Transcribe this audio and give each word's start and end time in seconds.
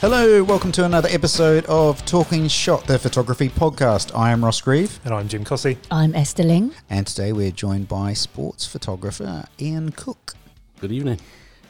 Hello, 0.00 0.44
welcome 0.44 0.70
to 0.72 0.84
another 0.84 1.08
episode 1.10 1.64
of 1.66 2.04
Talking 2.06 2.46
Shot, 2.46 2.86
the 2.86 2.98
photography 2.98 3.48
podcast. 3.48 4.16
I 4.16 4.30
am 4.30 4.44
Ross 4.44 4.60
Grieve, 4.60 5.00
And 5.04 5.12
I'm 5.12 5.26
Jim 5.28 5.44
Cossey. 5.44 5.76
I'm 5.90 6.14
Esther 6.14 6.44
Ling. 6.44 6.72
and 6.88 7.06
today 7.06 7.32
we're 7.32 7.50
joined 7.50 7.88
by 7.88 8.12
sports 8.12 8.64
photographer 8.66 9.46
Ian 9.60 9.90
Cook. 9.90 10.34
Good 10.80 10.92
evening. 10.92 11.20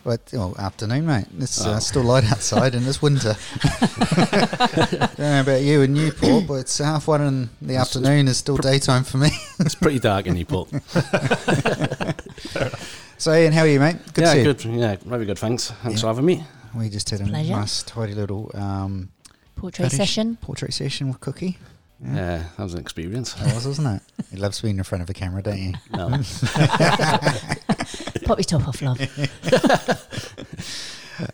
But 0.05 0.33
oh, 0.35 0.55
afternoon, 0.59 1.07
mate. 1.07 1.27
It's 1.39 1.65
uh, 1.65 1.77
Oh. 1.77 1.79
still 1.79 2.03
light 2.03 2.31
outside 2.31 2.75
and 2.75 2.87
it's 2.87 3.01
winter. 3.03 3.35
Don't 5.01 5.19
know 5.19 5.41
about 5.41 5.63
you 5.63 5.83
in 5.83 5.95
Newport, 5.95 6.47
but 6.47 6.55
it's 6.55 6.79
half 6.79 7.09
one 7.09 7.23
in 7.23 7.51
the 7.63 7.77
afternoon 7.77 8.29
is 8.29 8.37
still 8.37 8.57
daytime 8.59 9.05
for 9.05 9.17
me. 9.19 9.31
It's 9.61 9.75
pretty 9.75 9.99
dark 10.01 10.27
in 10.27 10.35
Newport. 10.35 10.69
So, 13.21 13.35
Ian, 13.35 13.53
how 13.53 13.63
are 13.63 13.67
you, 13.67 13.81
mate? 13.81 13.97
Good 14.15 14.23
yeah, 14.23 14.27
to 14.27 14.31
see 14.31 14.39
you. 14.69 14.75
good. 14.77 14.81
Yeah, 14.81 14.97
very 15.05 15.27
good. 15.27 15.41
Thanks. 15.41 15.73
Thanks 15.83 15.99
Yeah. 15.99 16.03
for 16.03 16.07
having 16.07 16.25
me. 16.25 16.45
We 16.77 16.89
just 16.89 17.11
had 17.11 17.21
a 17.21 17.25
Pleasure. 17.25 17.53
nice, 17.53 17.83
tidy 17.83 18.15
little 18.15 18.51
um, 18.55 19.11
Portrait 19.57 19.85
photo 19.91 19.95
sh- 19.95 19.99
session. 19.99 20.37
portrait 20.41 20.73
session 20.75 21.09
with 21.09 21.21
Cookie. 21.21 21.59
Yeah, 22.05 22.45
that 22.57 22.63
was 22.63 22.75
an 22.75 22.81
experience. 22.81 23.33
That 23.35 23.55
was, 23.55 23.67
wasn't 23.67 23.97
it? 23.97 24.25
He 24.31 24.37
loves 24.37 24.61
being 24.61 24.79
in 24.79 24.85
front 24.85 25.03
of 25.03 25.11
a 25.11 25.15
camera, 25.15 25.43
don't 25.43 25.59
you? 25.59 25.73
No. 25.93 26.09
Pop 28.25 28.39
your 28.39 28.45
top 28.45 28.69
off, 28.69 28.83
love. 28.83 29.01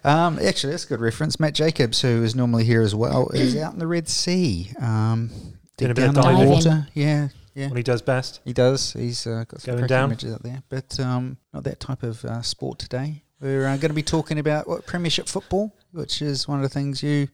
Um, 0.02 0.38
actually, 0.42 0.70
that's 0.70 0.84
a 0.86 0.88
good 0.88 1.00
reference. 1.00 1.38
Matt 1.38 1.52
Jacobs, 1.52 2.00
who 2.00 2.22
is 2.22 2.34
normally 2.34 2.64
here 2.64 2.80
as 2.80 2.94
well, 2.94 3.28
is 3.34 3.54
out 3.56 3.74
in 3.74 3.78
the 3.78 3.86
Red 3.86 4.08
Sea. 4.08 4.70
Um, 4.80 5.28
Doing 5.76 5.90
a 5.90 5.94
deep 5.94 5.96
bit 5.96 6.08
of 6.08 6.14
down 6.14 6.14
in 6.14 6.14
the 6.14 6.20
diving. 6.38 6.48
water. 6.48 6.86
Yeah, 6.94 7.28
yeah. 7.54 7.68
When 7.68 7.76
he 7.76 7.82
does 7.82 8.00
best. 8.00 8.40
He 8.46 8.54
does. 8.54 8.94
He's 8.94 9.26
uh, 9.26 9.44
got 9.46 9.60
some 9.60 9.72
Going 9.72 9.78
cracking 9.80 9.86
down. 9.94 10.08
images 10.10 10.32
out 10.32 10.42
there, 10.42 10.62
but 10.70 10.98
um, 11.00 11.36
not 11.52 11.64
that 11.64 11.80
type 11.80 12.02
of 12.02 12.24
uh, 12.24 12.40
sport 12.40 12.78
today. 12.78 13.23
We're 13.44 13.66
uh, 13.66 13.76
going 13.76 13.90
to 13.90 13.94
be 13.94 14.02
talking 14.02 14.38
about 14.38 14.66
what 14.66 14.86
Premiership 14.86 15.28
football, 15.28 15.76
which 15.92 16.22
is 16.22 16.48
one 16.48 16.58
of 16.58 16.62
the 16.62 16.70
things 16.70 17.02
you 17.02 17.28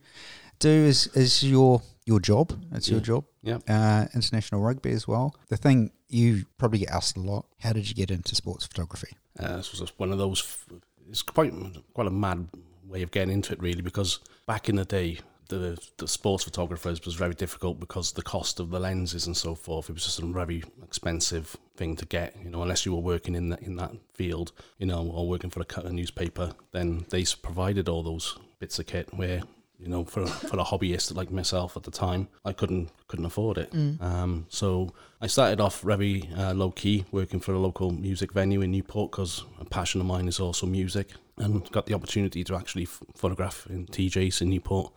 do 0.58 0.68
is 0.68 1.06
is 1.14 1.44
your 1.44 1.82
your 2.04 2.18
job. 2.18 2.52
It's 2.72 2.88
your 2.90 2.98
job. 3.00 3.24
Yeah. 3.42 3.58
Uh, 3.68 4.06
international 4.12 4.60
rugby 4.60 4.90
as 4.90 5.06
well. 5.06 5.36
The 5.50 5.56
thing 5.56 5.92
you 6.08 6.46
probably 6.58 6.80
get 6.80 6.90
asked 6.90 7.16
a 7.16 7.20
lot: 7.20 7.46
How 7.60 7.72
did 7.72 7.88
you 7.88 7.94
get 7.94 8.10
into 8.10 8.34
sports 8.34 8.66
photography? 8.66 9.16
Uh, 9.38 9.58
this 9.58 9.70
was 9.70 9.92
one 9.98 10.10
of 10.10 10.18
those. 10.18 10.40
f- 10.42 10.66
It's 11.08 11.22
quite 11.22 11.52
quite 11.94 12.08
a 12.08 12.10
mad 12.10 12.48
way 12.88 13.02
of 13.02 13.12
getting 13.12 13.32
into 13.32 13.52
it, 13.52 13.62
really, 13.62 13.80
because 13.82 14.18
back 14.48 14.68
in 14.68 14.74
the 14.74 14.84
day, 14.84 15.20
the 15.58 15.78
the 15.98 16.08
sports 16.08 16.44
photographers 16.44 17.04
was 17.04 17.14
very 17.14 17.34
difficult 17.34 17.78
because 17.78 18.12
the 18.12 18.22
cost 18.22 18.60
of 18.60 18.70
the 18.70 18.80
lenses 18.80 19.26
and 19.26 19.36
so 19.36 19.54
forth. 19.54 19.90
It 19.90 19.92
was 19.94 20.04
just 20.04 20.18
a 20.20 20.26
very 20.26 20.62
expensive 20.82 21.56
thing 21.76 21.96
to 21.96 22.06
get. 22.06 22.34
You 22.42 22.50
know, 22.50 22.62
unless 22.62 22.86
you 22.86 22.94
were 22.94 23.00
working 23.00 23.34
in 23.34 23.50
that 23.50 23.62
in 23.62 23.76
that 23.76 23.92
field, 24.14 24.52
you 24.78 24.86
know, 24.86 25.06
or 25.06 25.28
working 25.28 25.50
for 25.50 25.60
a, 25.60 25.64
cut- 25.64 25.84
a 25.86 25.92
newspaper, 25.92 26.52
then 26.72 27.04
they 27.10 27.24
provided 27.42 27.88
all 27.88 28.02
those 28.02 28.38
bits 28.58 28.78
of 28.78 28.86
kit 28.86 29.08
where. 29.14 29.42
You 29.82 29.88
know, 29.88 30.04
for 30.04 30.26
for 30.26 30.58
a 30.58 30.62
hobbyist 30.62 31.16
like 31.16 31.30
myself 31.30 31.74
at 31.74 31.84
the 31.84 31.90
time, 31.90 32.28
I 32.44 32.52
couldn't 32.52 32.90
couldn't 33.08 33.24
afford 33.24 33.56
it. 33.56 33.72
Um, 34.02 34.44
so 34.50 34.92
I 35.22 35.26
started 35.26 35.58
off 35.58 35.80
very 35.80 36.28
uh, 36.36 36.52
low 36.52 36.70
key, 36.70 37.06
working 37.12 37.40
for 37.40 37.54
a 37.54 37.58
local 37.58 37.90
music 37.90 38.34
venue 38.34 38.60
in 38.60 38.72
Newport 38.72 39.10
because 39.10 39.42
a 39.58 39.64
passion 39.64 40.02
of 40.02 40.06
mine 40.06 40.28
is 40.28 40.38
also 40.38 40.66
music, 40.66 41.12
and 41.38 41.66
got 41.72 41.86
the 41.86 41.94
opportunity 41.94 42.44
to 42.44 42.54
actually 42.56 42.82
f- 42.82 43.00
photograph 43.16 43.66
in 43.70 43.86
TJ's 43.86 44.42
in 44.42 44.50
Newport, 44.50 44.92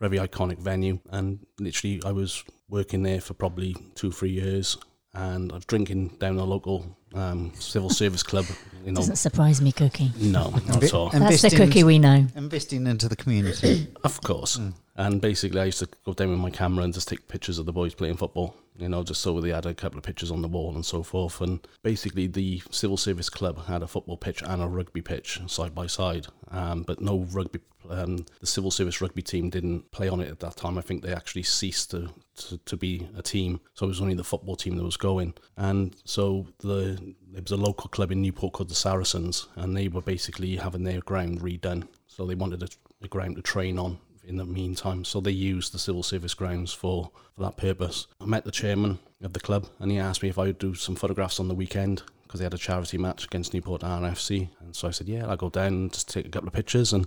very 0.00 0.18
iconic 0.18 0.58
venue. 0.58 0.98
And 1.10 1.38
literally, 1.58 2.00
I 2.04 2.12
was 2.12 2.44
working 2.68 3.02
there 3.02 3.20
for 3.20 3.34
probably 3.34 3.76
two 3.94 4.10
three 4.12 4.30
years, 4.30 4.76
and 5.14 5.52
I 5.52 5.56
was 5.56 5.64
drinking 5.64 6.16
down 6.18 6.36
the 6.36 6.46
local 6.46 6.96
um, 7.14 7.52
civil 7.54 7.90
service 7.90 8.22
club. 8.22 8.44
You 8.84 8.92
know, 8.92 8.96
Doesn't 8.96 9.16
surprise 9.16 9.60
me, 9.62 9.72
Cookie. 9.72 10.12
no, 10.18 10.50
not 10.68 10.82
at 10.84 10.94
all. 10.94 11.10
and- 11.10 11.22
That's 11.22 11.42
the 11.42 11.50
Cookie 11.50 11.84
we 11.84 11.98
know. 11.98 12.26
Investing 12.36 12.86
into 12.86 13.08
the 13.08 13.16
community. 13.16 13.88
Of 14.04 14.20
course. 14.22 14.60
And 14.96 15.20
basically, 15.20 15.60
I 15.60 15.64
used 15.66 15.78
to 15.80 15.88
go 16.04 16.12
down 16.14 16.30
with 16.30 16.38
my 16.38 16.50
camera 16.50 16.84
and 16.84 16.92
just 16.94 17.08
take 17.08 17.28
pictures 17.28 17.58
of 17.58 17.66
the 17.66 17.72
boys 17.72 17.94
playing 17.94 18.16
football, 18.16 18.56
you 18.78 18.88
know, 18.88 19.02
just 19.02 19.20
so 19.20 19.40
they 19.40 19.50
had 19.50 19.66
a 19.66 19.74
couple 19.74 19.98
of 19.98 20.04
pictures 20.04 20.30
on 20.30 20.42
the 20.42 20.48
wall 20.48 20.74
and 20.74 20.84
so 20.84 21.02
forth. 21.02 21.40
And 21.40 21.66
basically, 21.82 22.26
the 22.26 22.62
Civil 22.70 22.96
Service 22.96 23.28
Club 23.28 23.66
had 23.66 23.82
a 23.82 23.86
football 23.86 24.16
pitch 24.16 24.42
and 24.42 24.62
a 24.62 24.66
rugby 24.66 25.02
pitch 25.02 25.40
side 25.46 25.74
by 25.74 25.86
side, 25.86 26.26
um, 26.50 26.82
but 26.82 27.00
no 27.00 27.26
rugby. 27.32 27.60
Um, 27.88 28.26
the 28.40 28.46
Civil 28.48 28.72
Service 28.72 29.00
rugby 29.00 29.22
team 29.22 29.48
didn't 29.48 29.92
play 29.92 30.08
on 30.08 30.20
it 30.20 30.28
at 30.28 30.40
that 30.40 30.56
time. 30.56 30.76
I 30.76 30.80
think 30.80 31.02
they 31.02 31.14
actually 31.14 31.44
ceased 31.44 31.92
to, 31.92 32.10
to, 32.36 32.58
to 32.58 32.76
be 32.76 33.08
a 33.16 33.22
team. 33.22 33.60
So 33.74 33.86
it 33.86 33.90
was 33.90 34.00
only 34.00 34.14
the 34.14 34.24
football 34.24 34.56
team 34.56 34.76
that 34.76 34.82
was 34.82 34.96
going. 34.96 35.34
And 35.56 35.94
so 36.04 36.48
the 36.58 37.14
there 37.30 37.42
was 37.42 37.52
a 37.52 37.56
local 37.56 37.88
club 37.88 38.10
in 38.10 38.22
Newport 38.22 38.54
called 38.54 38.70
the 38.70 38.74
Saracens, 38.74 39.46
and 39.54 39.76
they 39.76 39.86
were 39.88 40.00
basically 40.00 40.56
having 40.56 40.82
their 40.82 41.00
ground 41.00 41.42
redone. 41.42 41.86
So 42.08 42.26
they 42.26 42.34
wanted 42.34 42.62
a, 42.64 42.68
a 43.02 43.08
ground 43.08 43.36
to 43.36 43.42
train 43.42 43.78
on 43.78 43.98
in 44.26 44.36
the 44.36 44.44
meantime. 44.44 45.04
So 45.04 45.20
they 45.20 45.30
used 45.30 45.72
the 45.72 45.78
civil 45.78 46.02
service 46.02 46.34
grounds 46.34 46.72
for, 46.72 47.10
for 47.34 47.42
that 47.42 47.56
purpose. 47.56 48.06
I 48.20 48.26
met 48.26 48.44
the 48.44 48.50
chairman 48.50 48.98
of 49.22 49.32
the 49.32 49.40
club 49.40 49.66
and 49.78 49.90
he 49.90 49.98
asked 49.98 50.22
me 50.22 50.28
if 50.28 50.38
I 50.38 50.46
would 50.46 50.58
do 50.58 50.74
some 50.74 50.96
photographs 50.96 51.40
on 51.40 51.48
the 51.48 51.54
weekend 51.54 52.02
because 52.22 52.40
they 52.40 52.44
had 52.44 52.54
a 52.54 52.58
charity 52.58 52.98
match 52.98 53.24
against 53.24 53.54
Newport 53.54 53.82
RFC. 53.82 54.48
And 54.60 54.74
so 54.74 54.88
I 54.88 54.90
said, 54.90 55.08
yeah, 55.08 55.26
I'll 55.26 55.36
go 55.36 55.50
down 55.50 55.66
and 55.68 55.92
just 55.92 56.08
take 56.08 56.26
a 56.26 56.30
couple 56.30 56.48
of 56.48 56.54
pictures. 56.54 56.92
And 56.92 57.06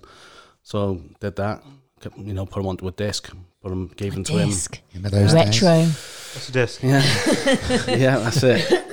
so 0.64 1.02
did 1.20 1.36
that, 1.36 1.64
you 2.18 2.34
know, 2.34 2.46
put 2.46 2.60
them 2.60 2.68
onto 2.68 2.88
a 2.88 2.92
disc, 2.92 3.30
put 3.62 3.70
them, 3.70 3.92
gave 3.96 4.14
them 4.14 4.24
to 4.26 4.34
him. 4.34 4.50
Disc. 4.50 4.80
Remember 4.94 5.18
those 5.20 5.34
days? 5.34 5.62
Retro. 5.62 5.78
What's 5.80 6.50
a 6.50 6.52
disc? 6.52 6.84
Yeah, 6.84 7.02
yeah, 7.88 8.18
that's 8.20 8.44
it. 8.44 8.86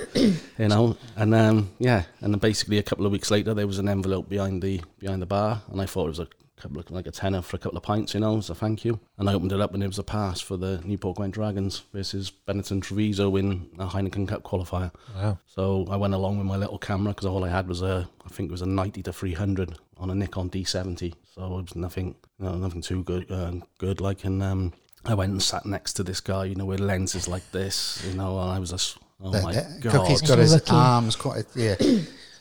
You 0.59 0.69
know, 0.69 0.97
and 1.17 1.35
um, 1.35 1.71
yeah, 1.79 2.05
and 2.21 2.33
then 2.33 2.39
basically 2.39 2.79
a 2.79 2.83
couple 2.83 3.05
of 3.05 3.13
weeks 3.13 3.31
later, 3.31 3.53
there 3.53 3.67
was 3.67 3.79
an 3.79 3.89
envelope 3.89 4.29
behind 4.29 4.63
the 4.63 4.81
behind 4.99 5.21
the 5.21 5.27
bar, 5.27 5.63
and 5.71 5.81
I 5.81 5.85
thought 5.85 6.07
it 6.07 6.09
was 6.09 6.19
a 6.21 6.29
couple 6.57 6.79
of 6.81 6.91
like 6.91 7.07
a 7.07 7.11
tenner 7.11 7.43
for 7.43 7.57
a 7.57 7.59
couple 7.59 7.77
of 7.77 7.83
pints, 7.85 8.15
you 8.15 8.21
know, 8.21 8.39
as 8.39 8.49
a 8.51 8.55
thank 8.55 8.85
you. 8.85 8.99
And 9.19 9.29
I 9.29 9.35
opened 9.35 9.53
it 9.53 9.61
up, 9.61 9.75
and 9.75 9.83
it 9.83 9.87
was 9.87 9.99
a 9.99 10.03
pass 10.03 10.41
for 10.41 10.57
the 10.57 10.81
Newport 10.85 11.17
Gwent 11.17 11.35
Dragons 11.35 11.83
versus 11.93 12.33
Benetton 12.49 12.81
Treviso 12.83 13.37
in 13.37 13.69
a 13.79 13.87
Heineken 13.87 14.27
Cup 14.27 14.43
qualifier. 14.43 14.91
Wow. 15.15 15.39
So 15.47 15.87
I 15.91 15.97
went 15.97 16.15
along 16.15 16.39
with 16.39 16.47
my 16.47 16.57
little 16.57 16.79
camera 16.79 17.13
because 17.13 17.27
all 17.27 17.45
I 17.45 17.49
had 17.51 17.69
was 17.69 17.83
a, 17.83 18.09
I 18.25 18.29
think 18.31 18.49
it 18.49 18.53
was 18.53 18.63
a 18.63 18.67
90 18.67 19.03
to 19.05 19.13
300 19.13 19.77
on 19.99 20.11
a 20.11 20.15
Nikon 20.15 20.49
D70. 20.51 21.13
So 21.35 21.45
it 21.59 21.63
was 21.63 21.77
nothing, 21.77 22.15
you 22.39 22.47
know, 22.47 22.55
nothing 22.55 22.81
too 22.83 23.03
good, 23.03 23.31
uh, 23.31 23.53
good. 23.79 24.01
Like, 24.01 24.25
and 24.25 24.43
um, 24.43 24.73
I 25.05 25.15
went 25.15 25.33
and 25.33 25.43
sat 25.43 25.67
next 25.67 25.93
to 25.95 26.03
this 26.03 26.21
guy, 26.21 26.45
you 26.47 26.55
know, 26.55 26.65
with 26.65 26.81
lenses 26.81 27.29
like 27.29 27.51
this, 27.53 28.03
you 28.09 28.15
know, 28.15 28.39
and 28.41 28.51
I 28.51 28.59
was 28.59 28.71
just, 28.71 28.97
oh 29.23 29.31
That- 29.31 29.43
my 29.45 29.53
that- 29.53 29.81
god, 29.81 29.93
Cookie's 29.93 30.23
got 30.23 30.39
his 30.39 30.55
rookie. 30.55 30.71
arms 30.73 31.17
quite, 31.17 31.45
yeah, 31.55 31.77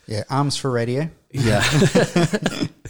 yeah, 0.08 0.24
arms 0.30 0.56
for 0.58 0.72
radio. 0.72 1.10
yeah. 1.32 1.62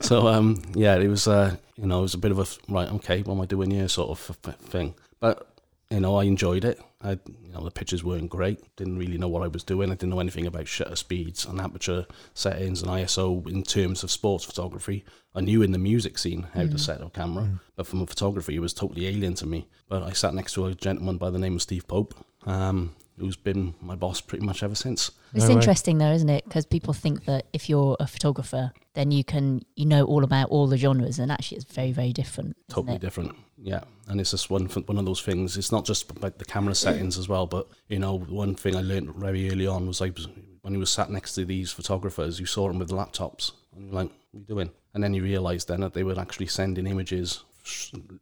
so 0.00 0.26
um, 0.26 0.62
yeah, 0.74 0.96
it 0.96 1.08
was, 1.08 1.28
uh, 1.28 1.56
you 1.76 1.86
know, 1.86 2.00
it 2.00 2.02
was 2.02 2.14
a 2.14 2.18
bit 2.18 2.30
of 2.30 2.38
a 2.38 2.72
right, 2.72 2.90
okay, 2.94 3.22
what 3.22 3.34
am 3.34 3.40
I 3.40 3.46
doing 3.46 3.70
here, 3.70 3.88
sort 3.88 4.10
of 4.10 4.18
thing. 4.18 4.94
But 5.20 5.46
you 5.90 6.00
know, 6.00 6.16
I 6.16 6.24
enjoyed 6.24 6.64
it. 6.64 6.80
I, 7.02 7.12
you 7.12 7.52
know, 7.52 7.64
the 7.64 7.70
pictures 7.70 8.04
weren't 8.04 8.30
great. 8.30 8.60
Didn't 8.76 8.98
really 8.98 9.18
know 9.18 9.26
what 9.26 9.42
I 9.42 9.48
was 9.48 9.64
doing. 9.64 9.90
I 9.90 9.94
didn't 9.94 10.10
know 10.10 10.20
anything 10.20 10.46
about 10.46 10.68
shutter 10.68 10.94
speeds 10.94 11.44
and 11.44 11.60
aperture 11.60 12.06
settings 12.32 12.82
and 12.82 12.90
ISO 12.90 13.46
in 13.48 13.64
terms 13.64 14.04
of 14.04 14.10
sports 14.10 14.44
photography. 14.44 15.04
I 15.34 15.40
knew 15.40 15.62
in 15.62 15.72
the 15.72 15.78
music 15.78 16.18
scene 16.18 16.46
how 16.54 16.66
to 16.66 16.78
set 16.78 17.00
a 17.00 17.10
camera, 17.10 17.60
but 17.74 17.86
from 17.86 18.02
a 18.02 18.06
photography, 18.06 18.54
it 18.54 18.60
was 18.60 18.74
totally 18.74 19.08
alien 19.08 19.34
to 19.34 19.46
me. 19.46 19.66
But 19.88 20.02
I 20.02 20.12
sat 20.12 20.34
next 20.34 20.54
to 20.54 20.66
a 20.66 20.74
gentleman 20.74 21.16
by 21.16 21.30
the 21.30 21.38
name 21.38 21.56
of 21.56 21.62
Steve 21.62 21.88
Pope, 21.88 22.14
um, 22.46 22.94
who's 23.18 23.36
been 23.36 23.74
my 23.80 23.96
boss 23.96 24.20
pretty 24.20 24.44
much 24.44 24.62
ever 24.62 24.74
since. 24.76 25.10
It's 25.34 25.44
No 25.44 25.50
way. 25.50 25.54
interesting 25.54 25.98
though, 25.98 26.12
isn't 26.12 26.28
it? 26.28 26.44
Because 26.44 26.66
people 26.66 26.92
think 26.92 27.24
that 27.26 27.46
if 27.52 27.68
you're 27.68 27.96
a 28.00 28.06
photographer, 28.06 28.72
then 28.94 29.10
you 29.12 29.22
can 29.24 29.62
you 29.76 29.86
know 29.86 30.04
all 30.04 30.24
about 30.24 30.48
all 30.50 30.66
the 30.66 30.76
genres, 30.76 31.18
and 31.18 31.30
actually 31.30 31.58
it's 31.58 31.72
very 31.72 31.92
very 31.92 32.12
different. 32.12 32.56
totally 32.68 32.96
it? 32.96 33.00
different. 33.00 33.34
Yeah, 33.62 33.82
and 34.08 34.20
it's 34.20 34.30
just 34.32 34.50
one 34.50 34.66
one 34.66 34.98
of 34.98 35.04
those 35.04 35.20
things. 35.22 35.56
It's 35.56 35.70
not 35.72 35.84
just 35.84 36.10
about 36.10 36.38
the 36.38 36.44
camera 36.44 36.74
settings 36.74 37.18
as 37.18 37.28
well, 37.28 37.46
but 37.46 37.68
you 37.88 37.98
know, 37.98 38.18
one 38.18 38.54
thing 38.54 38.74
I 38.76 38.80
learned 38.80 39.14
very 39.14 39.50
early 39.50 39.66
on 39.66 39.86
was 39.86 40.00
I 40.00 40.10
was 40.10 40.26
when 40.62 40.72
you 40.74 40.78
were 40.80 40.86
sat 40.86 41.10
next 41.10 41.34
to 41.34 41.44
these 41.44 41.70
photographers, 41.72 42.40
you 42.40 42.46
saw 42.46 42.68
them 42.68 42.78
with 42.78 42.90
laptops, 42.90 43.52
and 43.74 43.84
you're 43.86 43.94
like, 43.94 44.08
"What 44.08 44.34
are 44.34 44.38
you 44.38 44.44
doing?" 44.46 44.70
And 44.94 45.04
then 45.04 45.14
you 45.14 45.22
realised 45.22 45.68
then 45.68 45.80
that 45.80 45.92
they 45.94 46.02
were 46.02 46.18
actually 46.18 46.46
sending 46.48 46.86
images 46.86 47.44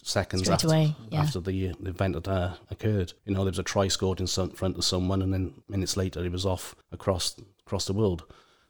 seconds 0.03 0.43
Straight 0.43 0.55
after, 0.55 0.67
away, 0.67 0.97
yeah. 1.11 1.21
after 1.21 1.41
the, 1.41 1.71
uh, 1.71 1.73
the 1.81 1.91
event 1.91 2.15
had 2.15 2.29
uh, 2.29 2.55
occurred. 2.71 3.12
You 3.25 3.35
know, 3.35 3.45
there 3.45 3.50
was 3.50 3.59
a 3.59 3.62
try 3.65 3.89
scored 3.89 4.21
in 4.21 4.27
some, 4.27 4.50
front 4.50 4.77
of 4.77 4.85
someone, 4.85 5.23
and 5.23 5.33
then 5.33 5.55
minutes 5.69 5.97
later, 5.97 6.23
he 6.23 6.29
was 6.29 6.47
off 6.47 6.75
across 6.93 7.37
across 7.67 7.87
the 7.87 7.93
world. 7.93 8.25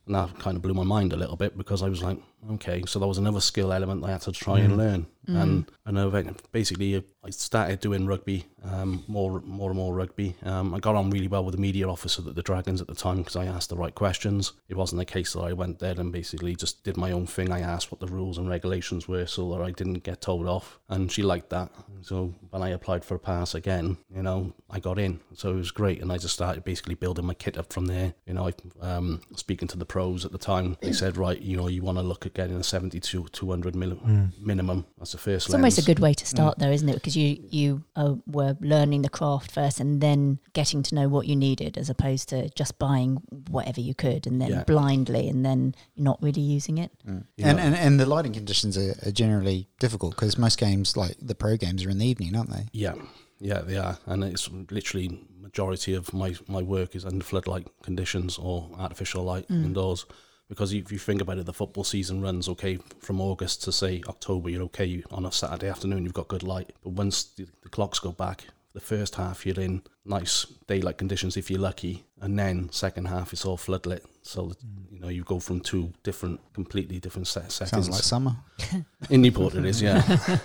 And 0.06 0.14
that 0.14 0.38
kind 0.38 0.56
of 0.56 0.62
blew 0.62 0.74
my 0.74 0.84
mind 0.84 1.12
a 1.12 1.16
little 1.16 1.36
bit 1.36 1.56
because 1.56 1.82
I 1.82 1.88
was 1.88 2.02
like, 2.02 2.18
okay, 2.52 2.82
so 2.86 2.98
there 2.98 3.06
was 3.06 3.18
another 3.18 3.40
skill 3.40 3.72
element 3.72 4.04
I 4.04 4.12
had 4.12 4.22
to 4.22 4.32
try 4.32 4.58
and 4.60 4.76
learn. 4.78 5.06
And 5.36 5.70
and 5.84 5.98
I 5.98 6.24
basically 6.52 7.04
I 7.24 7.30
started 7.30 7.80
doing 7.80 8.06
rugby, 8.06 8.46
um, 8.64 9.04
more 9.08 9.40
more 9.44 9.70
and 9.70 9.76
more 9.78 9.94
rugby. 9.94 10.34
Um, 10.42 10.74
I 10.74 10.78
got 10.78 10.94
on 10.94 11.10
really 11.10 11.28
well 11.28 11.44
with 11.44 11.54
the 11.54 11.60
media 11.60 11.88
officer 11.88 12.22
at 12.26 12.34
the 12.34 12.42
Dragons 12.42 12.80
at 12.80 12.86
the 12.86 12.94
time 12.94 13.18
because 13.18 13.36
I 13.36 13.44
asked 13.44 13.68
the 13.68 13.76
right 13.76 13.94
questions. 13.94 14.52
It 14.68 14.76
wasn't 14.76 15.02
a 15.02 15.04
case 15.04 15.34
that 15.34 15.40
I 15.40 15.52
went 15.52 15.78
there 15.80 15.94
and 15.98 16.10
basically 16.12 16.56
just 16.56 16.82
did 16.84 16.96
my 16.96 17.12
own 17.12 17.26
thing. 17.26 17.52
I 17.52 17.60
asked 17.60 17.92
what 17.92 18.00
the 18.00 18.06
rules 18.06 18.38
and 18.38 18.48
regulations 18.48 19.06
were 19.06 19.26
so 19.26 19.50
that 19.52 19.62
I 19.62 19.70
didn't 19.72 20.02
get 20.04 20.20
told 20.22 20.46
off, 20.48 20.78
and 20.88 21.12
she 21.12 21.22
liked 21.22 21.50
that. 21.50 21.70
So 22.00 22.34
when 22.50 22.62
I 22.62 22.70
applied 22.70 23.04
for 23.04 23.14
a 23.14 23.18
pass 23.18 23.54
again, 23.54 23.98
you 24.14 24.22
know, 24.22 24.54
I 24.70 24.80
got 24.80 24.98
in. 24.98 25.20
So 25.34 25.50
it 25.50 25.56
was 25.56 25.70
great, 25.70 26.00
and 26.00 26.10
I 26.12 26.16
just 26.18 26.34
started 26.34 26.64
basically 26.64 26.94
building 26.94 27.26
my 27.26 27.34
kit 27.34 27.58
up 27.58 27.72
from 27.72 27.86
there. 27.86 28.14
You 28.26 28.34
know, 28.34 28.48
I, 28.48 28.52
um, 28.80 29.20
speaking 29.36 29.68
to 29.68 29.76
the 29.78 29.84
pros 29.84 30.24
at 30.24 30.32
the 30.32 30.38
time, 30.38 30.76
they 30.80 30.92
said, 30.92 31.16
right, 31.16 31.40
you 31.40 31.56
know, 31.56 31.68
you 31.68 31.82
want 31.82 31.98
to 31.98 32.02
look 32.02 32.24
at 32.24 32.34
getting 32.34 32.56
a 32.56 32.62
70 32.64 32.98
to 33.00 33.24
200 33.28 33.74
mil- 33.76 34.00
minimum. 34.40 34.86
That's 34.96 35.14
the 35.18 35.30
first 35.30 35.46
It's 35.46 35.52
lens. 35.52 35.62
almost 35.62 35.78
a 35.78 35.82
good 35.82 35.98
way 36.00 36.14
to 36.14 36.26
start, 36.26 36.58
though, 36.58 36.70
isn't 36.70 36.88
it? 36.88 36.94
Because 36.94 37.16
you 37.16 37.28
you 37.50 37.84
uh, 37.96 38.14
were 38.26 38.56
learning 38.60 39.02
the 39.02 39.08
craft 39.08 39.50
first, 39.50 39.80
and 39.80 40.00
then 40.00 40.38
getting 40.52 40.82
to 40.84 40.94
know 40.94 41.08
what 41.08 41.26
you 41.26 41.36
needed, 41.36 41.76
as 41.78 41.90
opposed 41.90 42.28
to 42.30 42.48
just 42.50 42.78
buying 42.78 43.16
whatever 43.50 43.80
you 43.80 43.94
could, 43.94 44.26
and 44.26 44.40
then 44.40 44.50
Yeah. 44.50 44.64
blindly, 44.64 45.28
and 45.28 45.44
then 45.44 45.74
not 45.96 46.22
really 46.22 46.42
using 46.42 46.78
it. 46.78 46.90
Mm. 47.06 47.24
You 47.36 47.46
And, 47.46 47.60
and 47.60 47.74
and 47.74 48.00
the 48.00 48.06
lighting 48.06 48.32
conditions 48.32 48.76
are, 48.78 48.94
are 49.06 49.12
generally 49.12 49.68
difficult 49.80 50.14
because 50.16 50.38
most 50.38 50.58
games, 50.58 50.96
like 50.96 51.16
the 51.20 51.34
pro 51.34 51.56
games, 51.56 51.84
are 51.84 51.90
in 51.90 51.98
the 51.98 52.06
evening, 52.06 52.36
aren't 52.36 52.50
they? 52.50 52.66
Yeah, 52.72 52.94
yeah, 53.40 53.60
they 53.60 53.76
are, 53.76 53.98
and 54.06 54.24
it's 54.24 54.48
literally 54.70 55.08
majority 55.40 55.94
of 55.94 56.12
my 56.12 56.34
my 56.46 56.62
work 56.62 56.94
is 56.94 57.04
under 57.04 57.24
floodlight 57.24 57.66
conditions 57.82 58.38
or 58.38 58.70
artificial 58.78 59.24
light 59.24 59.46
indoors. 59.50 60.04
Because 60.48 60.72
if 60.72 60.90
you 60.90 60.98
think 60.98 61.20
about 61.20 61.38
it, 61.38 61.46
the 61.46 61.52
football 61.52 61.84
season 61.84 62.22
runs 62.22 62.48
okay 62.48 62.78
from 63.00 63.20
August 63.20 63.62
to 63.64 63.72
say 63.72 64.02
October. 64.08 64.48
You're 64.48 64.62
okay 64.64 65.02
on 65.10 65.26
a 65.26 65.32
Saturday 65.32 65.68
afternoon. 65.68 66.04
You've 66.04 66.14
got 66.14 66.28
good 66.28 66.42
light, 66.42 66.72
but 66.82 66.90
once 66.90 67.24
the, 67.24 67.46
the 67.62 67.68
clocks 67.68 67.98
go 67.98 68.12
back, 68.12 68.44
the 68.72 68.80
first 68.80 69.16
half 69.16 69.44
you're 69.44 69.58
in 69.60 69.82
nice 70.04 70.46
daylight 70.66 70.98
conditions 70.98 71.36
if 71.36 71.50
you're 71.50 71.60
lucky, 71.60 72.04
and 72.20 72.38
then 72.38 72.70
second 72.70 73.06
half 73.06 73.32
it's 73.32 73.44
all 73.44 73.58
floodlit. 73.58 74.04
So 74.22 74.46
that, 74.46 74.58
you 74.90 75.00
know 75.00 75.08
you 75.08 75.24
go 75.24 75.40
from 75.40 75.60
two 75.60 75.92
different, 76.02 76.40
completely 76.54 77.00
different 77.00 77.26
set 77.26 77.50
settings. 77.50 77.70
Sounds 77.70 77.90
like 77.90 78.02
summer. 78.02 78.36
In 79.10 79.22
Newport, 79.22 79.54
it 79.54 79.64
is, 79.64 79.82
yeah. 79.82 80.02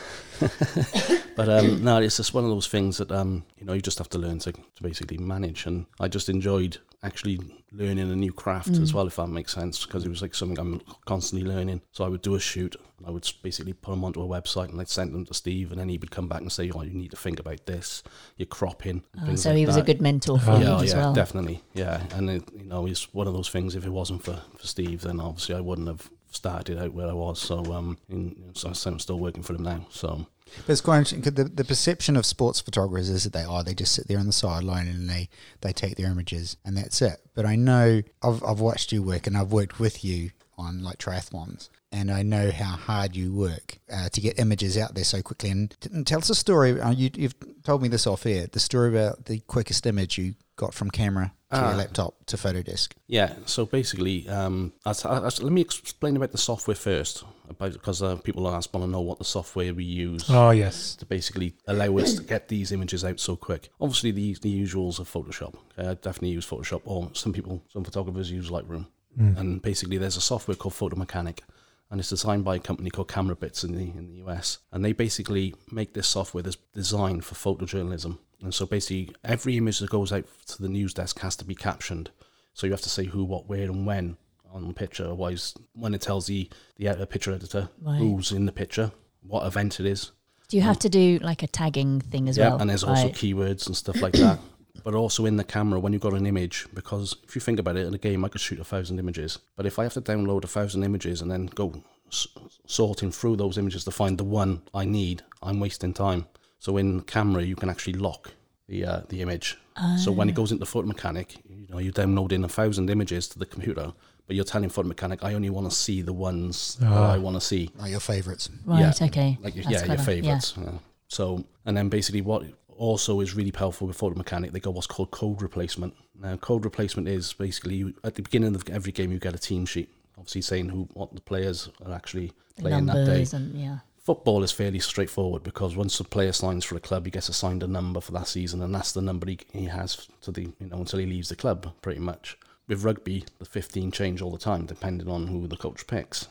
but 1.36 1.48
um, 1.48 1.84
no, 1.84 1.98
it's 2.02 2.18
just 2.18 2.34
one 2.34 2.44
of 2.44 2.50
those 2.50 2.68
things 2.68 2.98
that 2.98 3.12
um, 3.12 3.46
you 3.58 3.66
know 3.66 3.74
you 3.74 3.82
just 3.82 4.00
have 4.00 4.10
to 4.10 4.18
learn 4.18 4.40
to, 4.40 4.52
to 4.52 4.84
basically 4.84 5.18
manage. 5.18 5.66
And 5.66 5.86
I 6.00 6.08
just 6.08 6.28
enjoyed 6.28 6.78
actually 7.04 7.40
learning 7.72 8.12
a 8.12 8.16
new 8.16 8.32
craft 8.32 8.70
as 8.78 8.94
well, 8.94 9.08
if 9.08 9.16
that 9.18 9.28
makes 9.28 9.52
sense, 9.54 9.86
because 9.86 10.06
it 10.06 10.10
was 10.10 10.22
like 10.22 10.34
something 10.36 10.58
I'm 10.60 10.80
constantly 11.06 11.48
learning. 11.48 11.82
So 11.92 12.06
I 12.06 12.08
would 12.08 12.22
do 12.22 12.36
a 12.36 12.40
shoot, 12.40 12.76
I 13.06 13.12
would 13.12 13.30
basically 13.42 13.74
put 13.74 13.92
them 13.92 14.04
onto 14.06 14.22
a 14.22 14.28
website, 14.28 14.70
and 14.70 14.80
I'd 14.80 14.88
send 14.90 15.14
them 15.14 15.26
to 15.26 15.34
Steve, 15.34 15.72
and 15.72 15.80
then 15.82 15.90
he 15.90 15.98
would 15.98 16.12
come 16.12 16.28
back 16.28 16.42
and 16.42 16.52
say, 16.52 16.72
"Oh, 16.74 16.82
you 16.84 16.92
need 16.94 17.12
to 17.12 17.18
think 17.18 17.40
about 17.40 17.66
this. 17.66 18.04
You're 18.38 18.46
cropping." 18.46 19.04
and 19.18 19.32
Uh, 19.32 19.36
so 19.36 19.50
like 19.50 19.58
he 19.58 19.66
was 19.66 19.76
that. 19.76 19.82
a 19.82 19.86
good 19.86 20.02
mentor 20.02 20.40
for 20.40 20.52
Oh, 20.52 20.58
you 20.60 20.66
Yeah, 20.66 20.82
as 20.82 20.90
yeah, 20.92 20.98
well. 20.98 21.14
definitely, 21.14 21.62
yeah. 21.74 22.04
And 22.14 22.30
it, 22.30 22.44
you 22.56 22.64
know, 22.66 22.86
it's 22.86 23.14
one 23.14 23.28
of 23.28 23.34
those 23.34 23.50
things. 23.50 23.76
If 23.76 23.86
it 23.86 23.92
wasn't 23.92 24.24
for, 24.24 24.40
for 24.58 24.68
Steve, 24.68 25.02
then 25.02 25.20
obviously 25.20 25.56
I 25.56 25.62
wouldn't 25.62 25.88
have 25.88 26.10
started 26.32 26.78
out 26.80 26.94
where 26.94 27.08
I 27.10 27.14
was. 27.14 27.40
So, 27.42 27.58
um, 27.74 27.98
in, 28.10 28.52
so 28.54 28.70
I'm 28.86 29.00
still 29.00 29.20
working 29.20 29.44
for 29.44 29.54
him 29.56 29.64
now. 29.64 29.86
So, 29.90 30.26
But 30.66 30.72
it's 30.74 30.82
quite 30.82 30.98
interesting 31.00 31.22
'cause 31.22 31.34
the, 31.34 31.46
the 31.46 31.64
perception 31.64 32.16
of 32.16 32.26
sports 32.26 32.60
photographers 32.60 33.10
is 33.10 33.24
that 33.24 33.34
they 33.34 33.44
are 33.44 33.64
they 33.64 33.74
just 33.74 33.94
sit 33.94 34.08
there 34.08 34.20
on 34.20 34.28
the 34.28 34.34
sideline 34.34 34.88
and 34.88 35.10
they, 35.10 35.30
they 35.62 35.74
take 35.74 35.96
their 35.98 36.08
images 36.12 36.58
and 36.66 36.78
that's 36.78 37.02
it. 37.02 37.22
But 37.34 37.46
I 37.46 37.56
know 37.56 38.02
I've 38.22 38.44
I've 38.44 38.60
watched 38.60 38.92
you 38.92 39.02
work 39.04 39.28
and 39.28 39.36
I've 39.38 39.52
worked 39.52 39.80
with 39.80 40.04
you 40.06 40.32
on 40.58 40.84
like 40.84 41.00
triathlons 41.00 41.70
and 41.92 42.12
I 42.12 42.22
know 42.22 42.52
how 42.52 42.76
hard 42.76 43.16
you 43.16 43.34
work 43.34 43.80
uh, 43.92 44.10
to 44.10 44.22
get 44.22 44.40
images 44.40 44.78
out 44.78 44.94
there 44.96 45.04
so 45.04 45.22
quickly. 45.22 45.50
And, 45.50 45.76
t- 45.82 46.04
tell 46.04 46.20
us 46.20 46.30
a 46.30 46.36
story. 46.36 46.80
Uh, 46.80 46.92
you, 46.92 47.10
you've 47.16 47.36
told 47.64 47.82
me 47.82 47.88
this 47.88 48.06
off 48.08 48.26
air. 48.26 48.48
The 48.52 48.60
story 48.60 48.90
about 48.96 49.26
the 49.26 49.40
quickest 49.42 49.86
image 49.88 50.18
you 50.18 50.36
got 50.56 50.74
from 50.74 50.90
camera 50.92 51.34
to 51.52 51.58
Ah. 51.58 51.68
your 51.70 51.78
laptop 51.78 52.16
to 52.28 52.38
Photodesk. 52.38 52.94
yeah. 53.08 53.34
So 53.46 53.66
basically, 53.66 54.28
um, 54.30 54.74
let 54.86 55.42
me 55.42 55.62
explain 55.62 56.16
about 56.16 56.32
the 56.32 56.38
software 56.40 56.76
first, 56.76 57.24
because 57.58 58.02
uh, 58.02 58.16
people 58.18 58.48
ask 58.48 58.74
want 58.74 58.86
to 58.86 58.90
know 58.92 59.02
what 59.02 59.18
the 59.18 59.26
software 59.26 59.74
we 59.74 59.84
use. 59.84 60.26
Oh 60.30 60.52
yes. 60.52 60.96
to 60.96 61.06
basically 61.06 61.56
allow 61.68 61.98
us 61.98 62.14
to 62.16 62.24
get 62.24 62.48
these 62.48 62.72
images 62.72 63.04
out 63.04 63.20
so 63.20 63.36
quick. 63.36 63.70
Obviously, 63.80 64.12
the 64.12 64.36
the 64.42 64.64
usuals 64.64 65.00
of 65.00 65.12
Photoshop. 65.12 65.56
Okay, 65.78 65.90
I 65.90 65.94
definitely 65.96 66.30
use 66.30 66.46
Photoshop, 66.46 66.82
or 66.86 67.10
some 67.14 67.34
people, 67.34 67.62
some 67.70 67.84
photographers 67.84 68.32
use 68.32 68.50
Lightroom. 68.50 68.88
And 69.16 69.62
basically, 69.62 70.00
there's 70.00 70.18
a 70.18 70.22
software 70.22 70.56
called 70.56 70.74
Photo 70.74 70.96
Mechanic, 70.96 71.44
and 71.92 72.00
it's 72.00 72.10
designed 72.10 72.44
by 72.44 72.56
a 72.56 72.60
company 72.60 72.90
called 72.90 73.10
Camera 73.10 73.36
Bits 73.36 73.64
in 73.64 73.76
the 73.76 73.84
in 73.84 74.08
the 74.08 74.24
US. 74.26 74.58
And 74.72 74.84
they 74.84 74.92
basically 74.92 75.54
make 75.72 75.94
this 75.94 76.08
software 76.08 76.42
that's 76.42 76.58
designed 76.74 77.24
for 77.24 77.36
photojournalism. 77.36 78.18
And 78.42 78.54
so 78.54 78.66
basically, 78.66 79.16
every 79.24 79.56
image 79.58 79.78
that 79.80 79.92
goes 79.92 80.12
out 80.12 80.26
to 80.48 80.62
the 80.62 80.68
news 80.68 80.96
desk 80.96 81.20
has 81.20 81.36
to 81.38 81.46
be 81.46 81.54
captioned. 81.54 82.10
So 82.56 82.66
you 82.66 82.74
have 82.74 82.82
to 82.82 82.90
say 82.90 83.06
who, 83.06 83.24
what, 83.24 83.48
where, 83.48 83.64
and 83.64 83.86
when 83.86 84.18
on 84.54 84.68
the 84.68 84.74
picture. 84.74 85.06
Otherwise, 85.06 85.54
when 85.74 85.94
it 85.94 86.02
tells 86.02 86.28
the 86.28 86.50
the 86.78 86.88
uh, 86.90 87.06
picture 87.06 87.32
editor 87.34 87.70
Right. 87.82 87.98
who's 87.98 88.32
in 88.32 88.46
the 88.46 88.52
picture, 88.52 88.92
what 89.22 89.46
event 89.46 89.80
it 89.80 89.86
is, 89.86 90.12
Do 90.50 90.58
you 90.58 90.64
have 90.64 90.80
to 90.80 90.90
do 90.90 91.20
like 91.22 91.44
a 91.44 91.48
tagging 91.48 92.00
thing 92.02 92.30
as 92.30 92.38
yeah, 92.38 92.50
well? 92.50 92.60
and 92.62 92.70
there's 92.70 92.84
also 92.84 93.10
keywords 93.10 93.68
and 93.68 93.76
stuff 93.76 94.02
like 94.02 94.14
that. 94.14 94.40
But 94.84 94.96
also 94.96 95.26
in 95.26 95.38
the 95.38 95.44
camera 95.46 95.80
when 95.80 95.94
you've 95.94 96.02
got 96.02 96.14
an 96.16 96.26
image, 96.26 96.66
because 96.74 97.16
if 97.24 97.36
you 97.36 97.42
think 97.42 97.60
about 97.60 97.78
it, 97.78 97.88
in 97.88 97.94
a 97.94 97.98
game 97.98 98.26
I 98.26 98.28
could 98.28 98.42
shoot 98.42 98.60
a 98.60 98.66
thousand 98.66 99.00
images, 99.00 99.40
but 99.56 99.66
if 99.66 99.78
I 99.80 99.84
have 99.84 99.94
to 99.94 100.02
download 100.02 100.44
a 100.44 100.48
thousand 100.48 100.84
images 100.84 101.22
and 101.22 101.30
then 101.32 101.46
go 101.46 101.84
s- 102.12 102.28
sorting 102.68 103.12
through 103.12 103.38
those 103.38 103.58
images 103.58 103.84
to 103.86 103.92
find 103.92 104.18
the 104.18 104.24
one 104.26 104.62
I 104.74 104.84
need, 104.86 105.22
I'm 105.42 105.60
wasting 105.62 105.94
time. 105.94 106.26
So 106.60 106.76
in 106.78 107.02
camera 107.02 107.44
you 107.44 107.56
can 107.56 107.70
actually 107.70 107.94
lock 108.00 108.34
the 108.68 108.84
uh, 108.86 109.02
the 109.10 109.22
image. 109.22 109.58
So 110.04 110.12
when 110.12 110.28
it 110.30 110.36
goes 110.36 110.52
into 110.52 110.66
Photo 110.66 110.88
Mechanic, 110.88 111.38
you 111.48 111.68
know 111.70 111.78
you're 111.80 111.92
downloading 112.02 112.44
a 112.44 112.50
thousand 112.50 112.90
images 112.90 113.28
to 113.30 113.40
the 113.40 113.46
computer, 113.46 113.94
but 114.28 114.36
you're 114.36 114.46
telling 114.46 114.70
Photo 114.70 114.88
Mechanic 114.88 115.24
I 115.24 115.34
only 115.34 115.50
want 115.50 115.70
to 115.70 115.76
see 115.76 116.02
the 116.02 116.14
ones 116.14 116.76
that 116.80 116.92
Ah. 116.92 117.12
I 117.14 117.18
want 117.18 117.36
to 117.36 117.42
see 117.42 117.70
Like 117.76 117.92
your 117.92 118.00
favourites. 118.00 118.50
Right, 118.66 118.80
yeah, 118.80 119.06
okay. 119.08 119.38
like 119.42 119.56
your- 119.56 119.66
That's 119.66 119.86
yeah, 119.86 119.94
your 119.94 120.04
favorites. 120.04 120.54
Yeah. 120.58 120.72
So, 121.08 121.44
and 121.66 121.76
then 121.78 121.90
basically 121.90 122.22
what 122.22 122.44
also 122.76 123.20
is 123.20 123.36
really 123.36 123.52
powerful 123.52 123.88
with 123.88 123.96
Photo 123.98 124.18
Mechanic, 124.18 124.52
they 124.52 124.60
got 124.60 124.74
what's 124.74 124.88
called 124.88 125.12
code 125.12 125.42
replacement. 125.42 125.94
Now, 126.20 126.38
code 126.38 126.66
replacement 126.66 127.08
is 127.08 127.34
basically 127.34 127.76
you, 127.76 127.94
at 128.04 128.16
the 128.16 128.22
beginning 128.24 128.56
of 128.56 128.68
every 128.70 128.92
game 128.92 129.12
you 129.12 129.20
get 129.20 129.36
a 129.36 129.38
team 129.40 129.66
sheet, 129.66 129.90
obviously 130.18 130.42
saying 130.42 130.70
who 130.70 130.88
what 130.94 131.14
the 131.14 131.22
players 131.22 131.70
are 131.86 131.94
actually 131.94 132.32
The 132.56 132.62
playing 132.64 132.86
that 132.88 133.06
day. 133.06 133.26
and 133.38 133.54
yeah. 133.60 133.78
Football 133.98 134.44
is 134.44 134.52
fairly 134.52 134.80
straightforward 134.80 135.44
because 135.44 135.78
once 135.78 135.98
a 136.00 136.04
player 136.04 136.34
signs 136.34 136.66
for 136.66 136.76
a 136.76 136.80
club, 136.82 137.06
he 137.06 137.12
gets 137.12 137.30
assigned 137.30 137.64
a 137.64 137.68
number 137.68 138.02
for 138.02 138.12
that 138.14 138.28
season, 138.28 138.62
and 138.62 138.74
that's 138.76 138.92
the 138.92 139.02
number 139.02 139.30
he, 139.30 139.40
he 139.54 139.66
has 139.66 140.08
to 140.22 140.32
the 140.32 140.42
you 140.42 140.68
know 140.68 140.78
until 140.80 141.00
he 141.00 141.06
leaves 141.06 141.30
the 141.30 141.36
club, 141.38 141.72
pretty 141.82 142.02
much. 142.02 142.38
With 142.68 142.84
rugby, 142.84 143.26
the 143.40 143.46
15 143.46 143.92
change 143.92 144.22
all 144.22 144.32
the 144.32 144.38
time 144.38 144.66
depending 144.66 145.10
on 145.10 145.28
who 145.28 145.48
the 145.48 145.58
coach 145.58 145.86
picks. 145.88 146.28